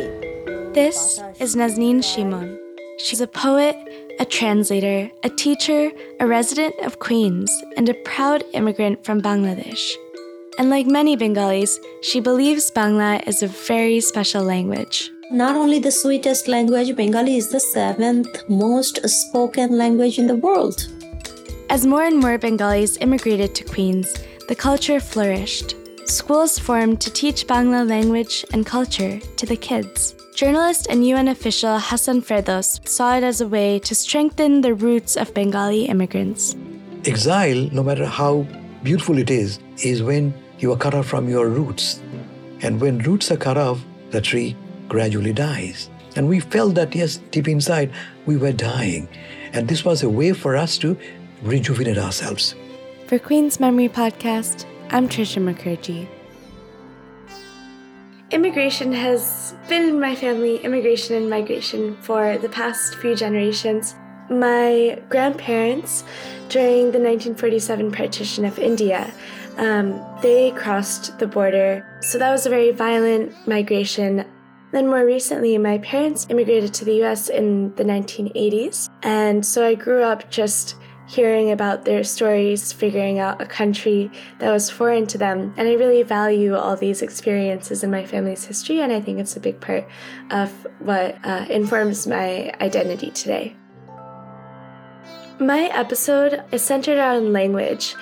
this 0.74 1.20
is 1.38 1.54
Nazneen 1.54 1.98
Seamon. 2.02 2.58
She's 2.98 3.20
a 3.20 3.28
poet, 3.28 3.76
a 4.18 4.24
translator, 4.24 5.08
a 5.22 5.28
teacher, 5.30 5.92
a 6.18 6.26
resident 6.26 6.74
of 6.80 6.98
Queens, 6.98 7.48
and 7.76 7.88
a 7.88 7.94
proud 7.94 8.42
immigrant 8.54 9.04
from 9.04 9.22
Bangladesh. 9.22 9.92
And 10.58 10.70
like 10.70 10.86
many 10.86 11.14
Bengalis, 11.14 11.78
she 12.02 12.18
believes 12.18 12.72
Bangla 12.72 13.26
is 13.28 13.40
a 13.40 13.46
very 13.46 14.00
special 14.00 14.42
language. 14.42 15.12
Not 15.30 15.54
only 15.54 15.78
the 15.78 15.92
sweetest 15.92 16.48
language, 16.48 16.96
Bengali 16.96 17.36
is 17.36 17.50
the 17.50 17.60
seventh 17.60 18.42
most 18.48 18.98
spoken 19.08 19.78
language 19.78 20.18
in 20.18 20.26
the 20.26 20.34
world. 20.34 20.88
As 21.70 21.86
more 21.86 22.02
and 22.02 22.18
more 22.18 22.36
Bengalis 22.36 22.98
immigrated 23.00 23.54
to 23.54 23.64
Queens, 23.64 24.12
the 24.48 24.56
culture 24.56 24.98
flourished. 24.98 25.76
Schools 26.06 26.58
formed 26.58 27.00
to 27.00 27.10
teach 27.10 27.46
Bangla 27.46 27.88
language 27.88 28.44
and 28.52 28.66
culture 28.66 29.18
to 29.20 29.46
the 29.46 29.56
kids. 29.56 30.14
Journalist 30.34 30.86
and 30.90 31.06
UN 31.06 31.28
official 31.28 31.78
Hasan 31.78 32.20
Ferdous 32.20 32.78
saw 32.84 33.16
it 33.16 33.22
as 33.22 33.40
a 33.40 33.48
way 33.48 33.78
to 33.78 33.94
strengthen 33.94 34.60
the 34.60 34.74
roots 34.74 35.16
of 35.16 35.32
Bengali 35.32 35.86
immigrants. 35.86 36.56
Exile, 37.06 37.70
no 37.72 37.82
matter 37.82 38.04
how 38.04 38.46
beautiful 38.82 39.16
it 39.16 39.30
is, 39.30 39.60
is 39.82 40.02
when 40.02 40.34
you 40.58 40.72
are 40.72 40.76
cut 40.76 40.92
off 40.94 41.06
from 41.06 41.26
your 41.26 41.48
roots. 41.48 42.02
And 42.60 42.82
when 42.82 42.98
roots 42.98 43.30
are 43.30 43.38
cut 43.38 43.56
off, 43.56 43.82
the 44.10 44.20
tree 44.20 44.54
gradually 44.88 45.32
dies. 45.32 45.88
And 46.16 46.28
we 46.28 46.38
felt 46.38 46.74
that, 46.74 46.94
yes, 46.94 47.16
deep 47.30 47.48
inside, 47.48 47.90
we 48.26 48.36
were 48.36 48.52
dying. 48.52 49.08
And 49.54 49.68
this 49.68 49.86
was 49.86 50.02
a 50.02 50.10
way 50.10 50.34
for 50.34 50.54
us 50.54 50.76
to 50.78 50.98
rejuvenate 51.42 51.98
ourselves. 51.98 52.54
For 53.06 53.18
Queens 53.18 53.58
Memory 53.58 53.88
Podcast, 53.88 54.66
I'm 54.94 55.08
Trisha 55.08 55.42
Mukherjee. 55.42 56.06
Immigration 58.30 58.92
has 58.92 59.52
been 59.68 59.88
in 59.88 59.98
my 59.98 60.14
family, 60.14 60.58
immigration 60.58 61.16
and 61.16 61.28
migration, 61.28 61.96
for 62.02 62.38
the 62.38 62.48
past 62.48 62.94
few 62.98 63.16
generations. 63.16 63.96
My 64.30 65.02
grandparents, 65.08 66.04
during 66.48 66.92
the 66.92 67.00
1947 67.00 67.90
partition 67.90 68.44
of 68.44 68.56
India, 68.60 69.12
um, 69.56 70.00
they 70.22 70.52
crossed 70.52 71.18
the 71.18 71.26
border. 71.26 71.84
So 72.02 72.16
that 72.18 72.30
was 72.30 72.46
a 72.46 72.50
very 72.50 72.70
violent 72.70 73.32
migration. 73.48 74.24
Then, 74.70 74.86
more 74.86 75.04
recently, 75.04 75.58
my 75.58 75.78
parents 75.78 76.28
immigrated 76.30 76.72
to 76.74 76.84
the 76.84 77.02
US 77.02 77.28
in 77.28 77.74
the 77.74 77.82
1980s. 77.82 78.88
And 79.02 79.44
so 79.44 79.66
I 79.66 79.74
grew 79.74 80.04
up 80.04 80.30
just 80.30 80.76
hearing 81.06 81.50
about 81.50 81.84
their 81.84 82.02
stories, 82.04 82.72
figuring 82.72 83.18
out 83.18 83.40
a 83.40 83.46
country 83.46 84.10
that 84.38 84.50
was 84.50 84.70
foreign 84.70 85.06
to 85.06 85.18
them. 85.18 85.52
And 85.56 85.68
I 85.68 85.74
really 85.74 86.02
value 86.02 86.54
all 86.54 86.76
these 86.76 87.02
experiences 87.02 87.84
in 87.84 87.90
my 87.90 88.04
family's 88.04 88.44
history, 88.44 88.80
and 88.80 88.92
I 88.92 89.00
think 89.00 89.18
it's 89.18 89.36
a 89.36 89.40
big 89.40 89.60
part 89.60 89.86
of 90.30 90.50
what 90.78 91.16
uh, 91.24 91.46
informs 91.50 92.06
my 92.06 92.52
identity 92.60 93.10
today. 93.10 93.56
My 95.38 95.64
episode 95.72 96.42
is 96.52 96.62
centered 96.62 96.98
on 96.98 97.32
language, 97.32 97.96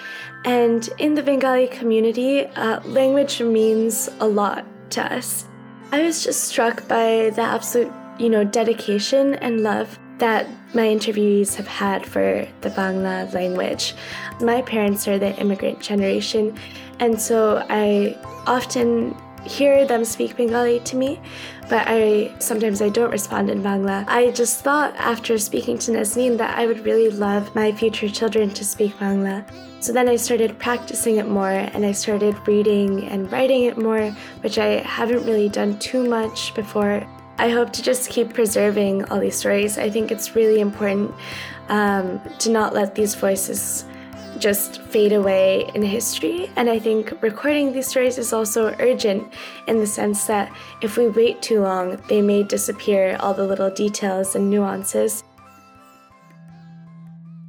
and 0.45 0.89
in 0.99 1.15
the 1.15 1.23
Bengali 1.23 1.67
community, 1.67 2.45
uh, 2.47 2.81
language 2.85 3.41
means 3.41 4.11
a 4.21 4.27
lot 4.27 4.67
to 4.91 5.15
us. 5.15 5.47
I 5.93 6.03
was 6.03 6.23
just 6.25 6.45
struck 6.45 6.87
by 6.89 7.31
the 7.35 7.43
absolute, 7.43 7.93
you 8.19 8.29
know, 8.29 8.45
dedication 8.45 9.35
and 9.37 9.63
love 9.63 9.99
that 10.19 10.49
my 10.75 10.87
interviewees 10.87 11.55
have 11.57 11.67
had 11.67 12.07
for 12.07 12.47
the 12.61 12.71
Bangla 12.71 13.33
language. 13.35 13.95
My 14.41 14.63
parents 14.63 15.07
are 15.09 15.19
the 15.19 15.39
immigrant 15.41 15.81
generation, 15.81 16.57
and 17.01 17.21
so 17.21 17.65
I 17.69 18.17
often 18.47 19.17
hear 19.45 19.85
them 19.87 20.05
speak 20.05 20.37
Bengali 20.37 20.81
to 20.81 20.97
me, 20.97 21.21
but 21.69 21.85
I 21.89 22.33
sometimes 22.39 22.81
I 22.81 22.89
don't 22.89 23.11
respond 23.11 23.51
in 23.51 23.63
Bangla. 23.63 24.05
I 24.09 24.31
just 24.31 24.63
thought 24.63 24.95
after 24.97 25.37
speaking 25.39 25.79
to 25.79 25.93
Nazneen 25.93 26.39
that 26.39 26.57
I 26.59 26.67
would 26.67 26.85
really 26.85 27.11
love 27.11 27.55
my 27.55 27.73
future 27.73 28.09
children 28.09 28.51
to 28.51 28.65
speak 28.65 28.97
Bangla. 28.99 29.45
So 29.81 29.93
then 29.93 30.09
I 30.09 30.17
started 30.17 30.59
practicing 30.59 31.17
it 31.17 31.27
more 31.27 31.51
and 31.51 31.85
I 31.85 31.93
started 31.93 32.37
reading 32.47 33.05
and 33.09 33.31
writing 33.33 33.65
it 33.65 33.77
more, 33.77 34.11
which 34.43 34.59
I 34.59 34.79
haven't 34.79 35.27
really 35.27 35.49
done 35.49 35.79
too 35.81 36.09
much 36.09 36.55
before. 36.55 37.05
I 37.39 37.49
hope 37.49 37.73
to 37.73 37.83
just 37.83 38.11
keep 38.11 38.35
preserving 38.35 39.05
all 39.07 39.19
these 39.19 39.37
stories. 39.37 39.79
I 39.79 39.91
think 39.91 40.11
it's 40.11 40.37
really 40.37 40.61
important 40.61 41.15
um, 41.69 42.21
to 42.41 42.51
not 42.51 42.75
let 42.75 42.95
these 42.95 43.15
voices 43.15 43.85
just 44.39 44.83
fade 44.83 45.13
away 45.13 45.71
in 45.75 45.83
history. 45.83 46.51
And 46.57 46.69
I 46.69 46.79
think 46.79 47.13
recording 47.23 47.73
these 47.73 47.87
stories 47.87 48.19
is 48.19 48.33
also 48.33 48.75
urgent 48.81 49.33
in 49.69 49.79
the 49.79 49.87
sense 49.87 50.25
that 50.27 50.53
if 50.83 50.97
we 50.97 51.09
wait 51.09 51.41
too 51.41 51.63
long, 51.63 51.97
they 52.09 52.21
may 52.21 52.43
disappear, 52.43 53.17
all 53.21 53.35
the 53.35 53.47
little 53.47 53.71
details 53.71 54.35
and 54.35 54.51
nuances. 54.51 55.23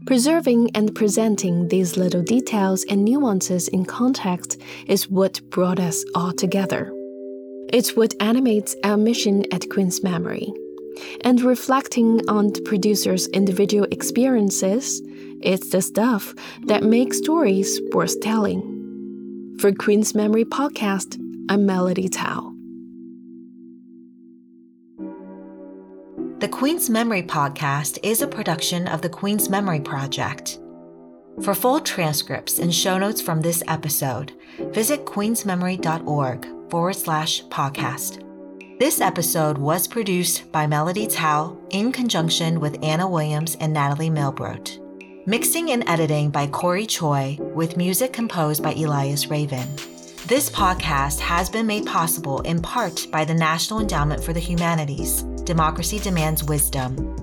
Preserving 0.05 0.69
and 0.75 0.93
presenting 0.93 1.67
these 1.69 1.97
little 1.97 2.21
details 2.21 2.83
and 2.89 3.03
nuances 3.03 3.69
in 3.69 3.85
context 3.85 4.61
is 4.85 5.09
what 5.09 5.41
brought 5.49 5.79
us 5.79 6.03
all 6.13 6.33
together. 6.33 6.92
It's 7.73 7.95
what 7.95 8.13
animates 8.19 8.75
our 8.83 8.97
mission 8.97 9.51
at 9.51 9.67
Queens 9.71 10.03
Memory. 10.03 10.53
And 11.21 11.41
reflecting 11.41 12.21
on 12.29 12.53
the 12.53 12.61
producer's 12.61 13.25
individual 13.29 13.87
experiences, 13.89 15.01
it's 15.41 15.71
the 15.71 15.81
stuff 15.81 16.35
that 16.67 16.83
makes 16.83 17.17
stories 17.17 17.81
worth 17.91 18.19
telling. 18.21 18.61
For 19.57 19.71
Queens 19.71 20.13
Memory 20.13 20.45
Podcast, 20.45 21.19
I'm 21.49 21.65
Melody 21.65 22.09
Cao. 22.09 22.51
The 26.41 26.49
Queens 26.49 26.91
Memory 26.91 27.23
Podcast 27.23 27.97
is 28.03 28.21
a 28.21 28.27
production 28.27 28.87
of 28.87 29.01
the 29.01 29.09
Queens 29.09 29.49
Memory 29.49 29.81
Project. 29.81 30.59
For 31.41 31.55
full 31.55 31.79
transcripts 31.79 32.59
and 32.59 32.71
show 32.71 32.99
notes 32.99 33.19
from 33.19 33.41
this 33.41 33.63
episode, 33.67 34.33
visit 34.59 35.05
queensmemory.org 35.05 36.52
forward 36.73 36.95
slash 36.95 37.43
podcast. 37.49 38.27
This 38.79 38.99
episode 38.99 39.59
was 39.59 39.87
produced 39.87 40.51
by 40.51 40.65
Melody 40.65 41.05
Cao 41.05 41.55
in 41.69 41.91
conjunction 41.91 42.59
with 42.59 42.83
Anna 42.83 43.07
Williams 43.07 43.55
and 43.59 43.71
Natalie 43.71 44.09
Milbrodt. 44.09 44.79
Mixing 45.27 45.69
and 45.69 45.87
editing 45.87 46.31
by 46.31 46.47
Cory 46.47 46.87
Choy, 46.87 47.37
with 47.53 47.77
music 47.77 48.11
composed 48.11 48.63
by 48.63 48.73
Elias 48.73 49.27
Ravin. 49.27 49.67
This 50.25 50.49
podcast 50.49 51.19
has 51.19 51.47
been 51.47 51.67
made 51.67 51.85
possible 51.85 52.41
in 52.41 52.59
part 52.59 53.05
by 53.11 53.23
the 53.23 53.35
National 53.35 53.79
Endowment 53.79 54.23
for 54.23 54.33
the 54.33 54.39
Humanities. 54.39 55.21
Democracy 55.43 55.99
Demands 55.99 56.43
Wisdom. 56.43 57.15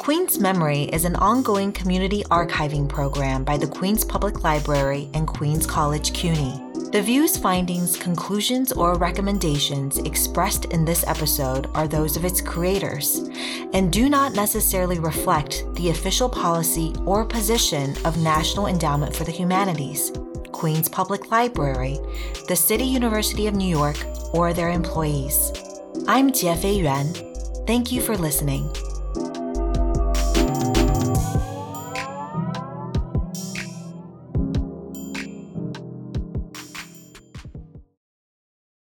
Queens 0.00 0.40
Memory 0.40 0.86
is 0.92 1.04
an 1.04 1.14
ongoing 1.14 1.70
community 1.70 2.24
archiving 2.24 2.88
program 2.88 3.44
by 3.44 3.56
the 3.56 3.68
Queens 3.68 4.04
Public 4.04 4.42
Library 4.42 5.08
and 5.14 5.28
Queens 5.28 5.64
College 5.64 6.12
CUNY. 6.12 6.69
The 6.92 7.00
views, 7.00 7.36
findings, 7.36 7.96
conclusions, 7.96 8.72
or 8.72 8.94
recommendations 8.94 9.98
expressed 9.98 10.64
in 10.66 10.84
this 10.84 11.04
episode 11.06 11.70
are 11.72 11.86
those 11.86 12.16
of 12.16 12.24
its 12.24 12.40
creators 12.40 13.30
and 13.72 13.92
do 13.92 14.08
not 14.08 14.34
necessarily 14.34 14.98
reflect 14.98 15.64
the 15.74 15.90
official 15.90 16.28
policy 16.28 16.92
or 17.06 17.24
position 17.24 17.94
of 18.04 18.20
National 18.20 18.66
Endowment 18.66 19.14
for 19.14 19.22
the 19.22 19.30
Humanities, 19.30 20.10
Queens 20.50 20.88
Public 20.88 21.30
Library, 21.30 22.00
the 22.48 22.56
City 22.56 22.84
University 22.84 23.46
of 23.46 23.54
New 23.54 23.68
York, 23.68 24.04
or 24.32 24.52
their 24.52 24.70
employees. 24.70 25.52
I'm 26.08 26.32
Jiefei 26.32 26.78
Yuan. 26.78 27.14
Thank 27.68 27.92
you 27.92 28.00
for 28.00 28.16
listening. 28.16 28.68